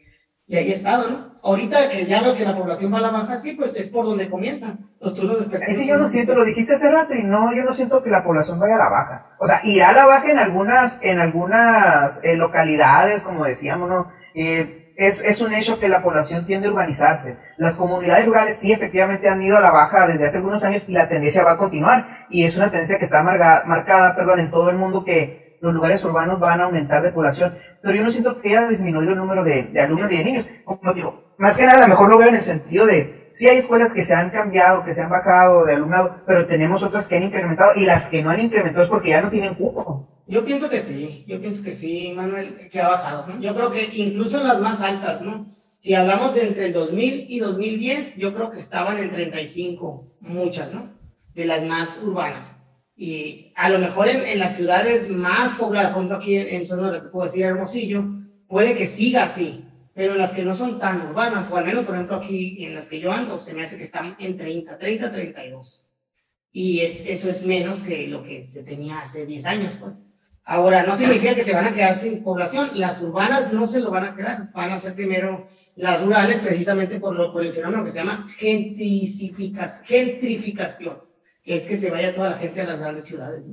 [0.47, 1.35] Y ahí he estado, ¿no?
[1.43, 4.05] Ahorita que ya veo que la población va a la baja, sí, pues es por
[4.05, 5.79] donde comienzan los turnos vespertinos.
[5.79, 8.23] Sí, yo no siento, lo dijiste hace rato y no, yo no siento que la
[8.23, 9.37] población vaya a la baja.
[9.41, 14.13] O sea, irá a la baja en algunas, en algunas eh, localidades, como decíamos, ¿no?
[14.35, 17.37] Eh, es, es, un hecho que la población tiende a urbanizarse.
[17.57, 20.93] Las comunidades rurales sí efectivamente han ido a la baja desde hace algunos años y
[20.93, 22.27] la tendencia va a continuar.
[22.31, 26.05] Y es una tendencia que está marcada, perdón, en todo el mundo que los lugares
[26.05, 27.59] urbanos van a aumentar de población.
[27.83, 30.49] Pero yo no siento que haya disminuido el número de, de alumnos y de niños.
[30.65, 33.49] Como digo, más que nada a lo mejor lo veo en el sentido de, sí
[33.49, 37.09] hay escuelas que se han cambiado, que se han bajado de alumnado, pero tenemos otras
[37.09, 40.14] que han incrementado y las que no han incrementado es porque ya no tienen cupo.
[40.27, 43.27] Yo pienso que sí, yo pienso que sí, Manuel, que ha bajado.
[43.27, 43.41] ¿no?
[43.41, 45.53] Yo creo que incluso en las más altas, ¿no?
[45.81, 50.73] Si hablamos de entre el 2000 y 2010, yo creo que estaban en 35, muchas,
[50.73, 50.91] ¿no?
[51.35, 52.63] De las más urbanas.
[52.97, 56.65] Y a lo mejor en, en las ciudades más pobladas, por ejemplo aquí en, en
[56.65, 58.05] Sonora, te puedo decir Hermosillo,
[58.49, 61.85] puede que siga así, pero en las que no son tan urbanas, o al menos,
[61.85, 64.77] por ejemplo, aquí en las que yo ando, se me hace que están en 30,
[64.77, 65.85] 30, 32.
[66.53, 70.03] Y es, eso es menos que lo que se tenía hace 10 años, pues.
[70.47, 72.69] Ahora, no significa que se van a quedar sin población.
[72.75, 74.53] Las urbanas no se lo van a quedar.
[74.53, 78.29] Van a ser primero las rurales, precisamente por, lo, por el fenómeno que se llama
[78.37, 80.99] gentrificación,
[81.43, 83.51] que es que se vaya toda la gente a las grandes ciudades.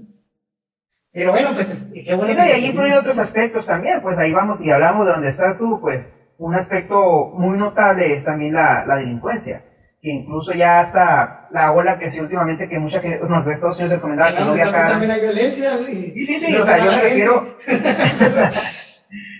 [1.14, 2.34] Pero bueno, pues qué bueno.
[2.34, 4.02] Y, ahí influyen otros aspectos también.
[4.02, 6.06] Pues ahí vamos y hablamos de donde estás tú, pues
[6.38, 9.64] un aspecto muy notable es también la, la delincuencia
[10.02, 13.78] que incluso ya hasta la ola que sí últimamente que mucha gente nos ve Estados
[13.78, 14.92] Unidos recomendaba que no viajaran.
[14.94, 15.80] también hay violencia.
[15.88, 17.58] Y, sí, sí, o sea, yo me refiero.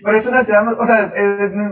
[0.04, 1.14] pero es una ciudad, o sea,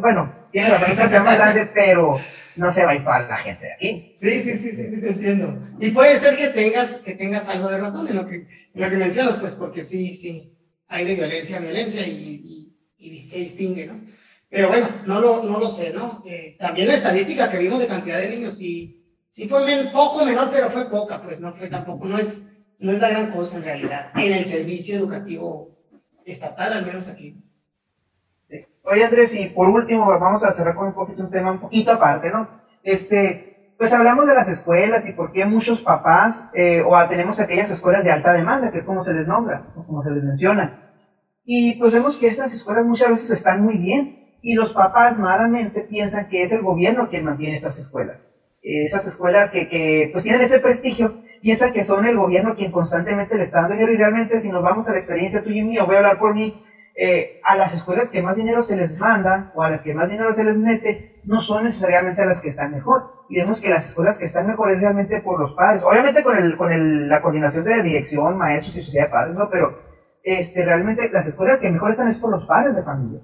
[0.02, 2.20] bueno, tiene la ciudad más grande, pero
[2.56, 4.16] no se va a ir para la gente de aquí.
[4.18, 5.60] Sí, sí, sí, sí, te entiendo.
[5.80, 8.90] Y puede ser que tengas, que tengas algo de razón en lo que, en lo
[8.90, 13.38] que mencionas, pues porque sí, sí, hay de violencia a violencia y, y, y se
[13.38, 14.02] distingue, ¿no?
[14.50, 16.24] Pero bueno, no lo, no lo sé, ¿no?
[16.26, 19.62] Eh, también la estadística que vimos de cantidad de niños, sí, sí fue
[19.94, 22.48] poco menor, pero fue poca, pues no fue tampoco, no es,
[22.80, 25.78] no es la gran cosa en realidad, en el servicio educativo
[26.26, 27.38] estatal, al menos aquí.
[28.84, 31.92] Oye Andrés, y por último vamos a cerrar con un poquito un tema un poquito
[31.92, 32.50] aparte, ¿no?
[32.82, 37.70] Este, pues hablamos de las escuelas y por qué muchos papás, eh, o tenemos aquellas
[37.70, 40.92] escuelas de alta demanda, que es como se les nombra, o como se les menciona
[41.44, 45.82] Y pues vemos que estas escuelas muchas veces están muy bien y los papás malamente
[45.82, 48.32] piensan que es el gobierno quien mantiene estas escuelas.
[48.62, 53.36] Esas escuelas que, que pues tienen ese prestigio, piensan que son el gobierno quien constantemente
[53.36, 55.84] le está dando dinero y realmente si nos vamos a la experiencia tuya y mía,
[55.84, 56.62] voy a hablar por mí,
[57.02, 60.10] eh, a las escuelas que más dinero se les manda o a las que más
[60.10, 63.26] dinero se les mete, no son necesariamente las que están mejor.
[63.30, 65.82] Y vemos que las escuelas que están mejor es realmente por los padres.
[65.86, 69.36] Obviamente con, el, con el, la coordinación de la dirección, maestros y sociedad de padres,
[69.36, 69.50] ¿no?
[69.50, 69.80] Pero
[70.24, 73.22] este, realmente las escuelas que mejor están es por los padres de familia.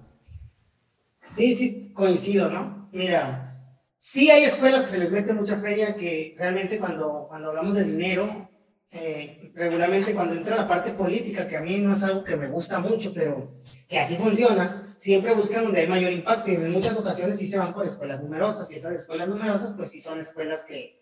[1.26, 2.90] Sí, sí, coincido, ¿no?
[2.92, 3.52] Mira,
[3.98, 7.84] sí hay escuelas que se les mete mucha feria que realmente cuando, cuando hablamos de
[7.84, 8.50] dinero,
[8.92, 12.48] eh, regularmente cuando entra la parte política, que a mí no es algo que me
[12.48, 16.98] gusta mucho, pero que así funciona, siempre buscan donde hay mayor impacto y en muchas
[16.98, 20.64] ocasiones sí se van por escuelas numerosas y esas escuelas numerosas pues sí son escuelas
[20.64, 20.98] que,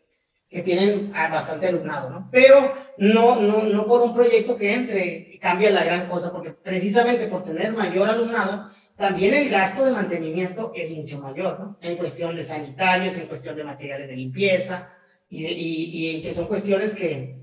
[0.49, 2.30] que tienen bastante alumnado, ¿no?
[2.32, 6.51] Pero no, no, no por un proyecto que entre y cambia la gran cosa, porque
[6.51, 8.69] precisamente por tener mayor alumnado,
[9.04, 11.78] también el gasto de mantenimiento es mucho mayor, ¿no?
[11.82, 14.89] En cuestión de sanitarios, en cuestión de materiales de limpieza,
[15.30, 17.36] y, y, y que son cuestiones que,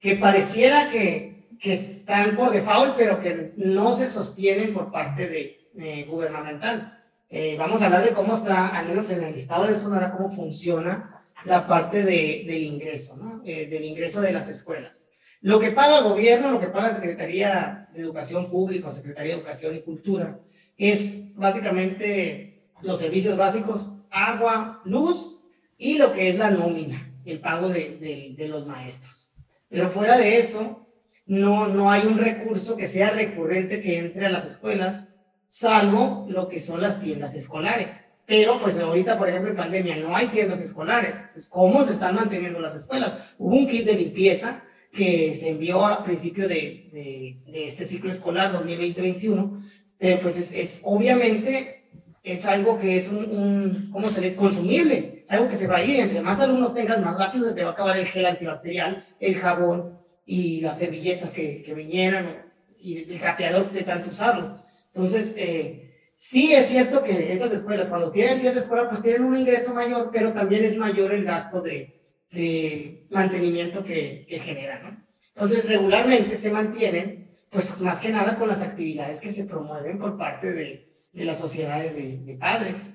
[0.00, 5.70] que pareciera que, que están por default, pero que no se sostienen por parte de
[5.78, 7.00] eh, gubernamental.
[7.28, 10.28] Eh, vamos a hablar de cómo está, al menos en el estado de Sonora, cómo
[10.30, 13.40] funciona la parte de, del ingreso, ¿no?
[13.44, 15.06] Eh, del ingreso de las escuelas.
[15.42, 19.38] Lo que paga el gobierno, lo que paga Secretaría de Educación Pública o Secretaría de
[19.38, 20.40] Educación y Cultura,
[20.78, 25.38] es básicamente los servicios básicos, agua, luz
[25.78, 29.32] y lo que es la nómina, el pago de, de, los maestros.
[29.68, 30.86] Pero fuera de eso,
[31.26, 35.08] no, no hay un recurso que sea recurrente que entre a las escuelas,
[35.48, 38.04] salvo lo que son las tiendas escolares.
[38.26, 41.16] Pero pues ahorita, por ejemplo, en pandemia no hay tiendas escolares.
[41.18, 43.18] Entonces, ¿cómo se están manteniendo las escuelas?
[43.38, 48.10] Hubo un kit de limpieza que se envió a principio de, de, de este ciclo
[48.10, 49.60] escolar 2020-21,
[49.98, 51.84] pero pues es, es, obviamente
[52.22, 54.36] es algo que es un, un, ¿cómo se dice?
[54.36, 55.22] Consumible.
[55.22, 56.00] Es algo que se va a ir.
[56.00, 59.34] Entre más alumnos tengas, más rápido se te va a acabar el gel antibacterial, el
[59.34, 62.44] jabón y las servilletas que, que vinieran
[62.78, 64.58] y el trapeador de tanto usarlo.
[64.94, 69.24] Entonces, eh, sí es cierto que esas escuelas, cuando tienen tienda de escuela, pues tienen
[69.24, 74.82] un ingreso mayor, pero también es mayor el gasto de, de mantenimiento que, que generan,
[74.82, 75.04] ¿no?
[75.34, 77.23] Entonces, regularmente se mantienen,
[77.54, 81.38] pues más que nada con las actividades que se promueven por parte de, de las
[81.38, 82.94] sociedades de, de padres.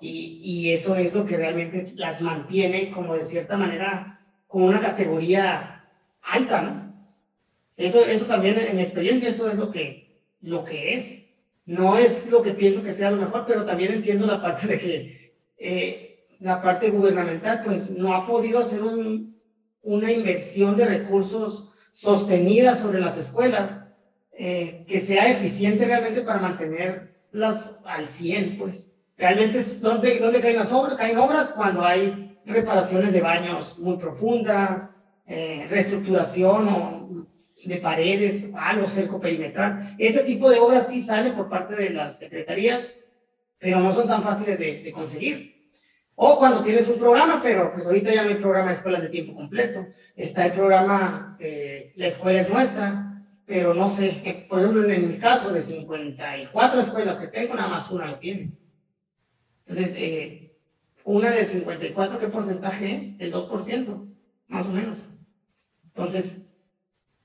[0.00, 4.78] Y, y, eso es lo que realmente las mantiene como de cierta manera con una
[4.78, 5.84] categoría
[6.22, 7.06] alta, ¿no?
[7.76, 11.30] Eso, eso también en mi experiencia, eso es lo que, lo que es.
[11.66, 14.78] No es lo que pienso que sea lo mejor, pero también entiendo la parte de
[14.78, 19.40] que eh, la parte gubernamental pues no ha podido hacer un,
[19.82, 23.87] una inversión de recursos sostenida sobre las escuelas
[24.40, 28.92] eh, que sea eficiente realmente para mantener las al 100, pues.
[29.16, 34.90] Realmente es donde, caen las obras, caen obras cuando hay reparaciones de baños muy profundas,
[35.26, 37.28] eh, reestructuración
[37.64, 39.96] de paredes, algo cerco perimetral.
[39.98, 42.92] Ese tipo de obras sí sale por parte de las secretarías,
[43.58, 45.72] pero no son tan fáciles de, de conseguir.
[46.14, 49.08] O cuando tienes un programa, pero pues ahorita ya no hay programa de escuelas de
[49.08, 49.84] tiempo completo.
[50.14, 53.07] Está el programa eh, La Escuela es Nuestra,
[53.48, 57.70] pero no sé, eh, por ejemplo, en mi caso de 54 escuelas que tengo, nada
[57.70, 58.52] más una lo tiene.
[59.64, 60.54] Entonces, eh,
[61.02, 63.16] una de 54, ¿qué porcentaje es?
[63.18, 64.06] El 2%,
[64.48, 65.08] más o menos.
[65.82, 66.42] Entonces,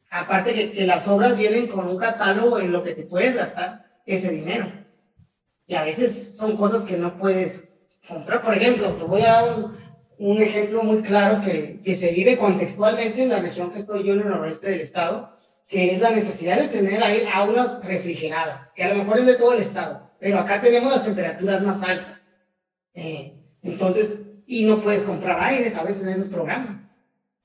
[0.09, 3.85] aparte que, que las obras vienen con un catálogo en lo que te puedes gastar
[4.05, 4.71] ese dinero.
[5.67, 8.41] Y a veces son cosas que no puedes comprar.
[8.41, 9.75] Por ejemplo, te voy a dar un,
[10.19, 14.13] un ejemplo muy claro que, que se vive contextualmente en la región que estoy yo
[14.13, 15.33] en el noroeste del estado
[15.67, 19.35] que es la necesidad de tener ahí aulas refrigeradas, que a lo mejor es de
[19.35, 22.31] todo el estado, pero acá tenemos las temperaturas más altas.
[22.93, 26.81] Eh, entonces, y no puedes comprar aires a veces en esos programas.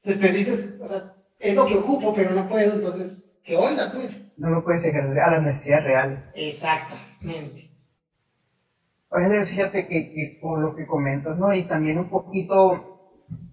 [0.03, 3.93] Entonces te dices, o sea, es lo que ocupo, pero no puedo, entonces, ¿qué onda,
[3.93, 4.17] pues?
[4.37, 6.31] No lo puedes ejercer a la necesidad real.
[6.35, 7.71] Exactamente.
[9.11, 11.55] Oye, fíjate que, que con lo que comentas, ¿no?
[11.55, 12.99] Y también un poquito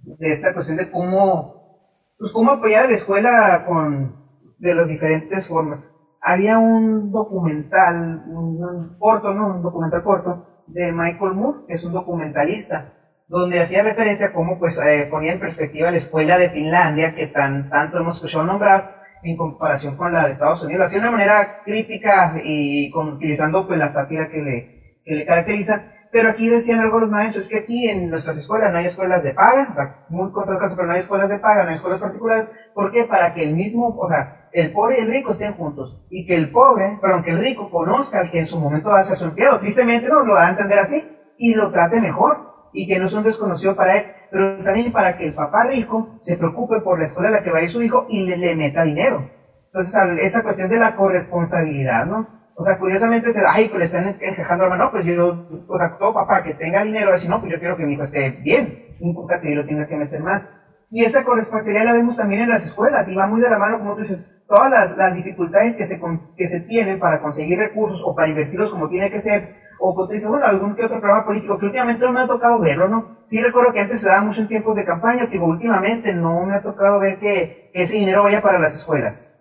[0.04, 1.80] de esta cuestión de cómo,
[2.18, 4.25] pues cómo apoyar a la escuela con,
[4.58, 5.90] de las diferentes formas.
[6.22, 9.56] Había un documental, un, corto, ¿no?
[9.56, 12.94] Un documental corto de Michael Moore, que es un documentalista,
[13.28, 17.28] donde hacía referencia a cómo pues eh, ponía en perspectiva la escuela de Finlandia, que
[17.28, 20.80] tan, tanto hemos escuchado nombrar, en comparación con la de Estados Unidos.
[20.80, 25.16] Lo hacía de una manera crítica y con, utilizando pues la sátira que le, que
[25.16, 28.78] le caracteriza, Pero aquí decían algo los maestros, es que aquí en nuestras escuelas no
[28.78, 31.40] hay escuelas de paga, o sea, muy contra el caso, pero no hay escuelas de
[31.40, 32.48] paga, no hay escuelas particulares.
[32.74, 33.04] ¿Por qué?
[33.04, 36.06] Para que el mismo, o sea, el pobre y el rico estén juntos.
[36.10, 39.00] Y que el pobre, perdón, que el rico conozca al que en su momento va
[39.00, 39.60] a ser su empleado.
[39.60, 41.06] Tristemente no lo da a entender así.
[41.38, 42.70] Y lo trate mejor.
[42.72, 44.06] Y que no es un desconocido para él.
[44.32, 47.52] Pero también para que el papá rico se preocupe por la escuela a la que
[47.52, 49.30] va a ir su hijo y le, le meta dinero.
[49.66, 52.45] Entonces, esa cuestión de la corresponsabilidad, ¿no?
[52.58, 55.98] O sea, curiosamente, se, ay, pues le están encajando a no, pues yo, o sea,
[55.98, 58.96] todo papá que tenga dinero, así, no, pues yo quiero que mi hijo esté bien,
[59.02, 60.50] no importa que yo lo tenga que meter más.
[60.90, 63.80] Y esa corresponsabilidad la vemos también en las escuelas, y va muy de la mano,
[63.80, 66.00] como tú dices, todas las, las dificultades que se,
[66.38, 70.08] que se tienen para conseguir recursos o para invertirlos como tiene que ser, o como
[70.08, 72.88] tú dices, bueno, algún que otro programa político, que últimamente no me ha tocado verlo,
[72.88, 73.18] ¿no?
[73.26, 76.56] Sí recuerdo que antes se daba mucho en tiempos de campaña, que últimamente no me
[76.56, 79.35] ha tocado ver que ese dinero vaya para las escuelas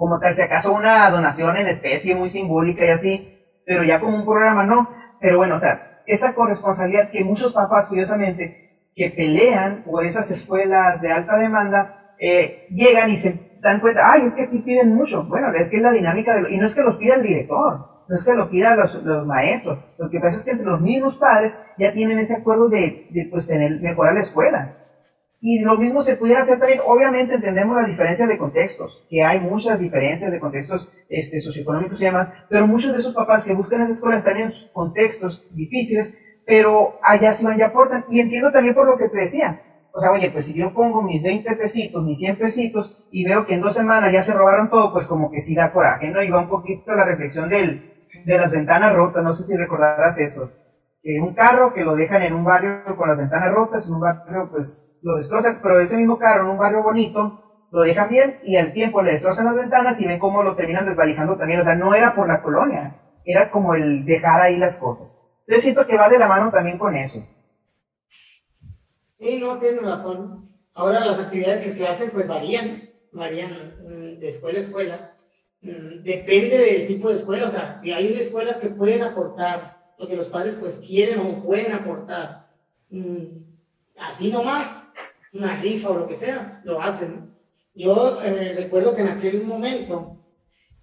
[0.00, 4.16] como tal, si acaso una donación en especie muy simbólica y así, pero ya como
[4.16, 4.88] un programa no.
[5.20, 11.02] Pero bueno, o sea, esa corresponsabilidad que muchos papás, curiosamente, que pelean por esas escuelas
[11.02, 15.24] de alta demanda, eh, llegan y se dan cuenta, ay, es que aquí piden mucho.
[15.24, 18.06] Bueno, es que es la dinámica, de y no es que los pida el director,
[18.08, 20.80] no es que lo pida los, los maestros, lo que pasa es que entre los
[20.80, 24.76] mismos padres ya tienen ese acuerdo de, de pues, tener, mejorar la escuela.
[25.42, 29.40] Y lo mismo se pudiera hacer también, obviamente entendemos la diferencia de contextos, que hay
[29.40, 33.80] muchas diferencias de contextos este, socioeconómicos y demás, pero muchos de esos papás que buscan
[33.80, 36.14] en escuela están en contextos difíciles,
[36.46, 38.04] pero allá sí van y aportan.
[38.08, 39.62] Y entiendo también por lo que te decía.
[39.92, 43.46] O sea, oye, pues si yo pongo mis 20 pesitos, mis 100 pesitos, y veo
[43.46, 46.22] que en dos semanas ya se robaron todo, pues como que sí da coraje, ¿no?
[46.22, 50.18] Y va un poquito la reflexión del, de las ventanas rotas, no sé si recordarás
[50.18, 50.52] eso.
[51.02, 54.50] Un carro que lo dejan en un barrio con las ventanas rotas, en un barrio
[54.50, 58.56] pues lo destrozan, pero ese mismo carro en un barrio bonito, lo dejan bien y
[58.56, 61.60] al tiempo le destrozan las ventanas y ven cómo lo terminan desvalijando también.
[61.60, 65.20] O sea, no era por la colonia, era como el dejar ahí las cosas.
[65.46, 67.24] Yo siento que va de la mano también con eso.
[69.08, 70.50] Sí, no, tiene razón.
[70.74, 73.50] Ahora las actividades que se hacen pues varían, varían
[73.82, 75.14] mm, de escuela a escuela.
[75.62, 80.08] Mm, depende del tipo de escuela, o sea, si hay escuelas que pueden aportar lo
[80.08, 82.48] que los padres pues quieren o pueden aportar,
[82.88, 83.24] mm,
[83.98, 84.88] así nomás,
[85.34, 87.34] una rifa o lo que sea, lo hacen.
[87.74, 90.16] Yo eh, recuerdo que en aquel momento,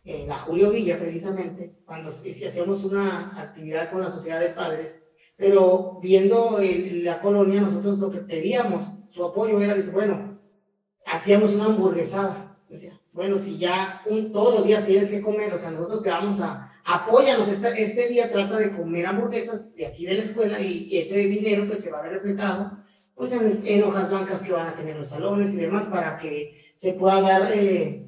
[0.03, 5.03] en la Julio Villa precisamente, cuando hacíamos una actividad con la sociedad de padres,
[5.35, 10.39] pero viendo la colonia, nosotros lo que pedíamos, su apoyo era, dice, bueno,
[11.05, 12.57] hacíamos una hamburguesada.
[12.69, 16.09] Decía, bueno, si ya un, todos los días tienes que comer, o sea, nosotros te
[16.09, 20.97] vamos a, apóyanos, este, día trata de comer hamburguesas de aquí de la escuela y
[20.97, 22.77] ese dinero pues se va a ver reflejado
[23.17, 26.93] pues en, hojas blancas que van a tener los salones y demás para que se
[26.93, 28.05] pueda dar eh,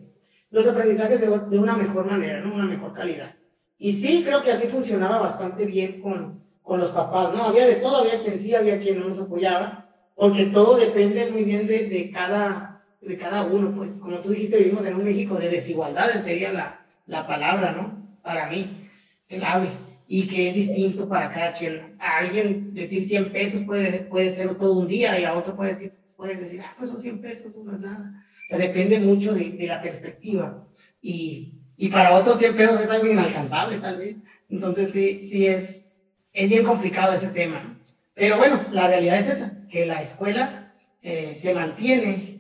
[0.52, 2.46] los aprendizajes de, una mejor manera.
[2.46, 3.36] Una mejor calidad.
[3.80, 7.44] Y sí, creo que así funcionaba bastante bien con, con los papás, ¿no?
[7.44, 11.44] Había de todo, había quien sí, había quien no nos apoyaba, porque todo depende muy
[11.44, 12.69] bien de, de cada,
[13.02, 16.86] de cada uno, pues como tú dijiste, vivimos en un México de desigualdades, sería la,
[17.06, 18.20] la palabra, ¿no?
[18.22, 18.90] Para mí,
[19.30, 19.70] el ave
[20.12, 21.96] y que es distinto para cada quien.
[22.00, 25.70] A alguien decir 100 pesos puede, puede ser todo un día y a otro puede
[25.70, 28.26] decir, puedes decir, ah, pues son 100 pesos, no es nada.
[28.46, 30.68] O sea, depende mucho de, de la perspectiva.
[31.00, 34.24] Y, y, para otros 100 pesos es algo inalcanzable, tal vez.
[34.50, 35.92] Entonces, sí, sí es,
[36.34, 37.80] es bien complicado ese tema.
[38.16, 40.74] Pero bueno, la realidad es esa, que la escuela
[41.04, 42.39] eh, se mantiene,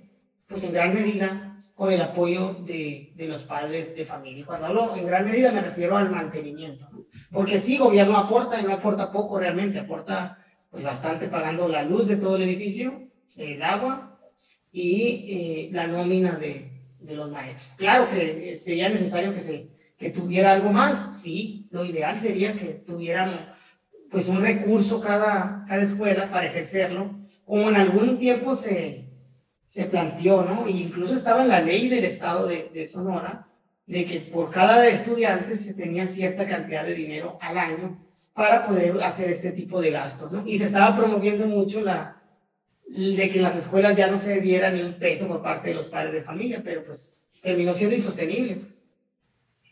[0.49, 4.41] pues en gran medida, con el apoyo de, de, los padres de familia.
[4.41, 7.05] Y cuando hablo en gran medida me refiero al mantenimiento, ¿no?
[7.31, 10.37] porque sí, gobierno aporta y no aporta poco realmente, aporta
[10.71, 14.19] pues bastante pagando la luz de todo el edificio, el agua
[14.71, 17.75] y eh, la nómina de, de, los maestros.
[17.77, 19.69] Claro que sería necesario que se
[19.99, 23.41] que tuviera algo más, sí, lo ideal sería que tuviéramos
[24.09, 29.08] pues un recurso cada, cada escuela para ejercerlo, como en algún tiempo se,
[29.69, 30.65] se planteó, ¿no?
[30.65, 33.47] E incluso estaba en la ley del estado de, Sonora,
[33.85, 38.03] de que por cada estudiante se tenía cierta cantidad de dinero al año
[38.33, 40.43] para poder hacer este tipo de gastos, ¿no?
[40.45, 42.19] Y se estaba promoviendo mucho la,
[42.87, 45.75] de que en las escuelas ya no se diera ni un peso por parte de
[45.75, 48.55] los padres de familia, pero pues terminó siendo insostenible.
[48.55, 48.83] Pues.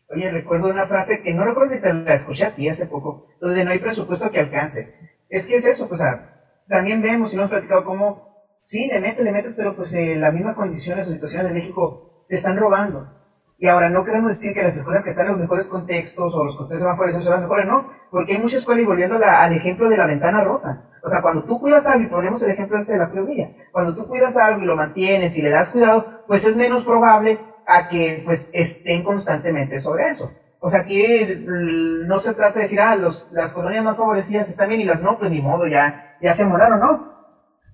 [0.09, 3.29] Oye, recuerdo una frase que no recuerdo si te la escuché a ti hace poco,
[3.41, 4.93] donde no hay presupuesto que alcance.
[5.27, 8.26] Es que es eso, pues, o sea, también vemos y hemos platicado cómo
[8.67, 12.25] Sí, le metes, le metes, pero pues eh, las mismas condiciones o situaciones de México
[12.27, 13.07] te están robando.
[13.57, 16.43] Y ahora no queremos decir que las escuelas que están en los mejores contextos o
[16.43, 19.87] los contextos más fuertes son mejores, no, porque hay muchas escuelas y volviendo al ejemplo
[19.87, 20.83] de la ventana rota.
[21.01, 23.95] O sea, cuando tú cuidas algo, y ponemos el ejemplo este de la pluvia, cuando
[23.95, 27.87] tú cuidas algo y lo mantienes y le das cuidado, pues es menos probable a
[27.87, 30.29] que pues estén constantemente sobre eso.
[30.59, 34.67] O sea, aquí mm, no se trata de decir, ah, las colonias más favorecidas están
[34.67, 37.16] bien y las no, pues ni modo, ya, ya se moraron, ¿no?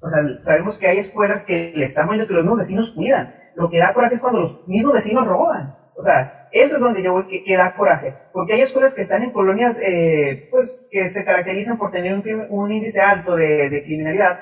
[0.04, 3.34] O sea, sabemos que hay escuelas que le están viendo que los mismos vecinos cuidan.
[3.56, 5.78] Lo que da coraje es cuando los mismos vecinos roban.
[5.96, 8.14] O sea, eso es donde yo voy que, da coraje.
[8.34, 12.14] Porque hay escuelas que están en colonias, eh, pues, que se caracterizan por tener
[12.50, 14.40] un, índice alto de, criminalidad,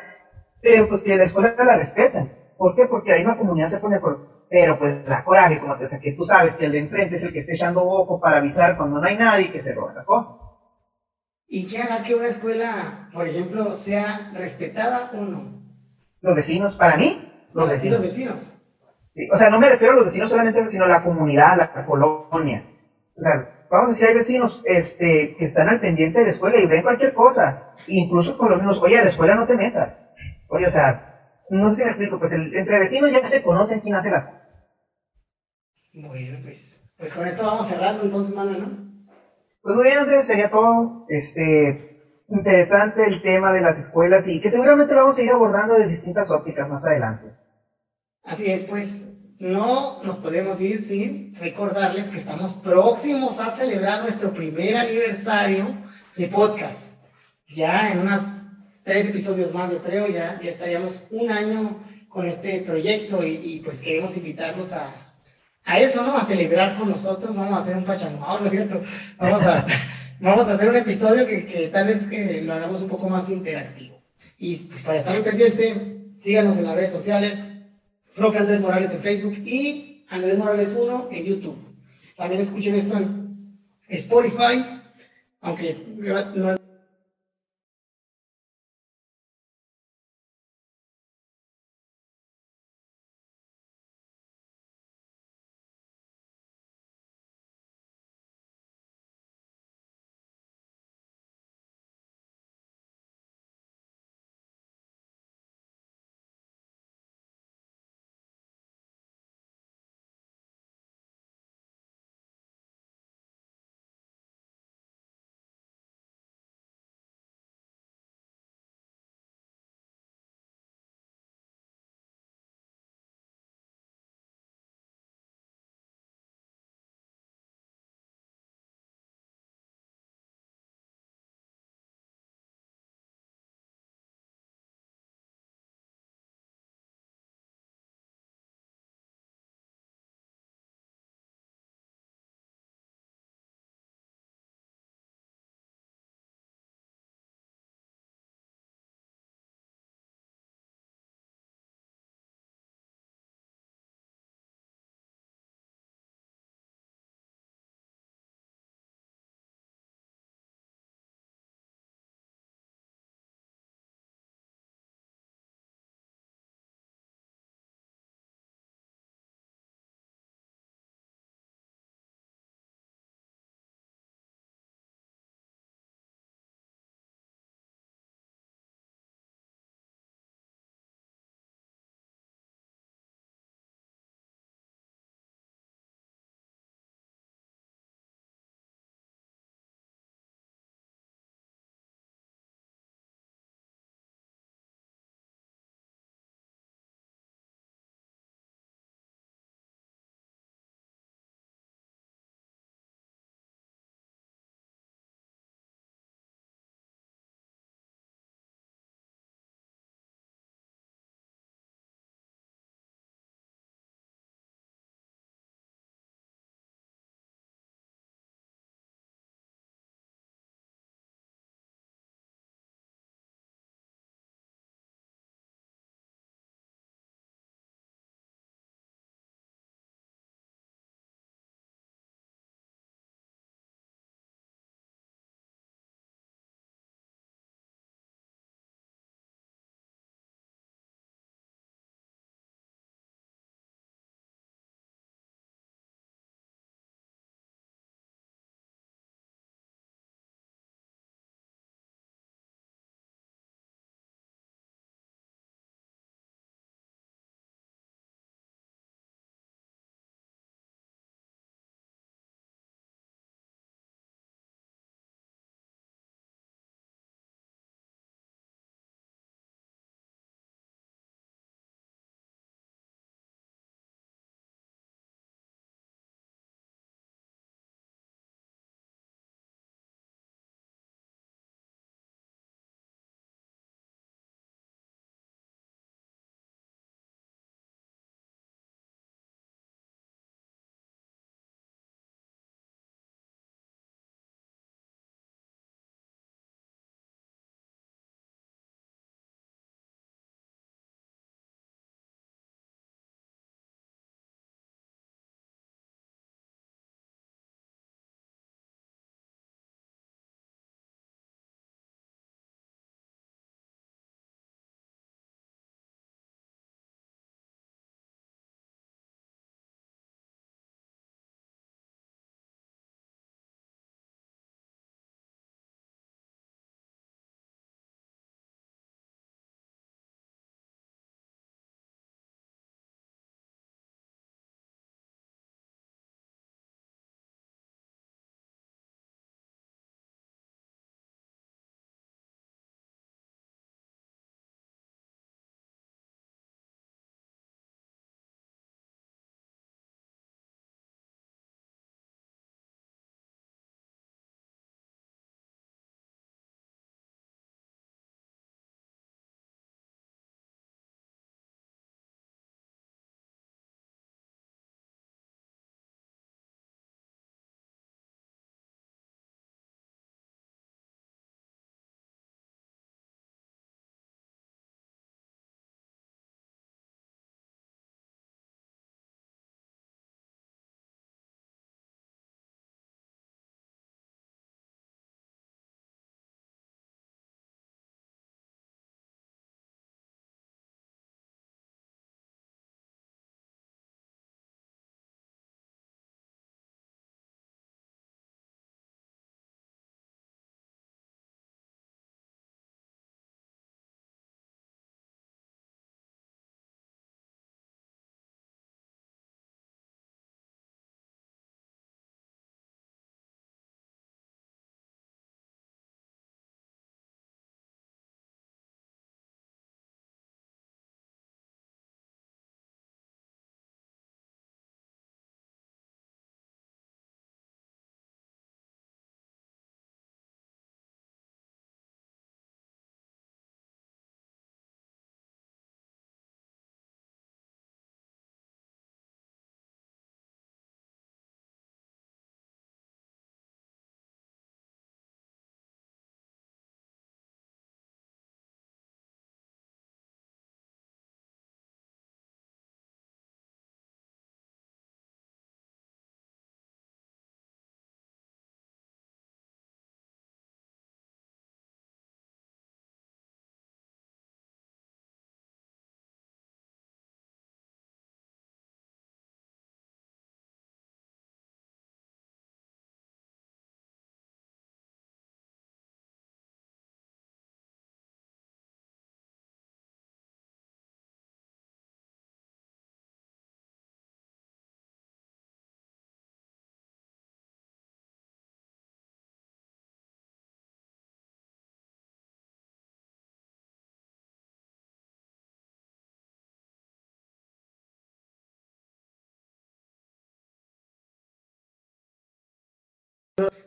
[0.61, 2.33] pero pues que la escuela la respetan.
[2.57, 2.85] ¿Por qué?
[2.85, 4.41] Porque ahí la comunidad se pone por...
[4.49, 7.31] Pero pues da coraje, como o que tú sabes que el de enfrente es el
[7.31, 10.50] que está echando ojo para avisar cuando no hay nadie que se roban las cosas.
[11.53, 15.61] ¿Y qué hará que una escuela, por ejemplo, sea respetada o no?
[16.21, 17.99] Los vecinos, para mí, los vecinos.
[17.99, 18.55] Los vecinos.
[19.09, 21.85] Sí, o sea, no me refiero a los vecinos solamente, sino a la comunidad, la
[21.85, 22.65] colonia.
[23.17, 26.57] O sea, vamos a decir, hay vecinos este, que están al pendiente de la escuela
[26.57, 27.73] y ven cualquier cosa.
[27.87, 30.01] Incluso con los mismos, oye, a la escuela no te metas.
[30.47, 33.81] Oye, o sea, no sé si me explico, pues el- entre vecinos ya se conocen
[33.81, 34.63] quién hace las cosas.
[35.93, 38.90] Bueno, pues, pues con esto vamos cerrando entonces, Manuel, ¿no?
[39.61, 41.05] Pues muy bien, Andrés, sería todo.
[41.07, 45.75] Este, interesante el tema de las escuelas y que seguramente lo vamos a ir abordando
[45.75, 47.27] de distintas ópticas más adelante.
[48.23, 54.31] Así es, pues no nos podemos ir sin recordarles que estamos próximos a celebrar nuestro
[54.31, 55.77] primer aniversario
[56.15, 57.05] de podcast.
[57.47, 58.33] Ya en unos
[58.83, 63.59] tres episodios más, yo creo, ya, ya estaríamos un año con este proyecto y, y,
[63.59, 64.93] pues queremos invitarlos a,
[65.65, 66.17] a eso, ¿no?
[66.17, 68.81] A celebrar con nosotros, vamos a hacer un pachamao, ¿no es cierto?
[69.17, 69.65] Vamos a,
[70.19, 73.29] vamos a hacer un episodio que, que tal vez que lo hagamos un poco más
[73.29, 74.01] interactivo.
[74.37, 77.45] Y pues para estar al pendiente, síganos en las redes sociales,
[78.15, 81.57] Profe Andrés Morales en Facebook y Andrés Morales 1 en YouTube.
[82.15, 83.57] También escuchen esto en
[83.87, 84.81] Spotify,
[85.41, 85.77] aunque
[86.35, 86.55] no,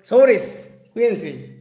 [0.04, 1.53] Sobres, cuídense.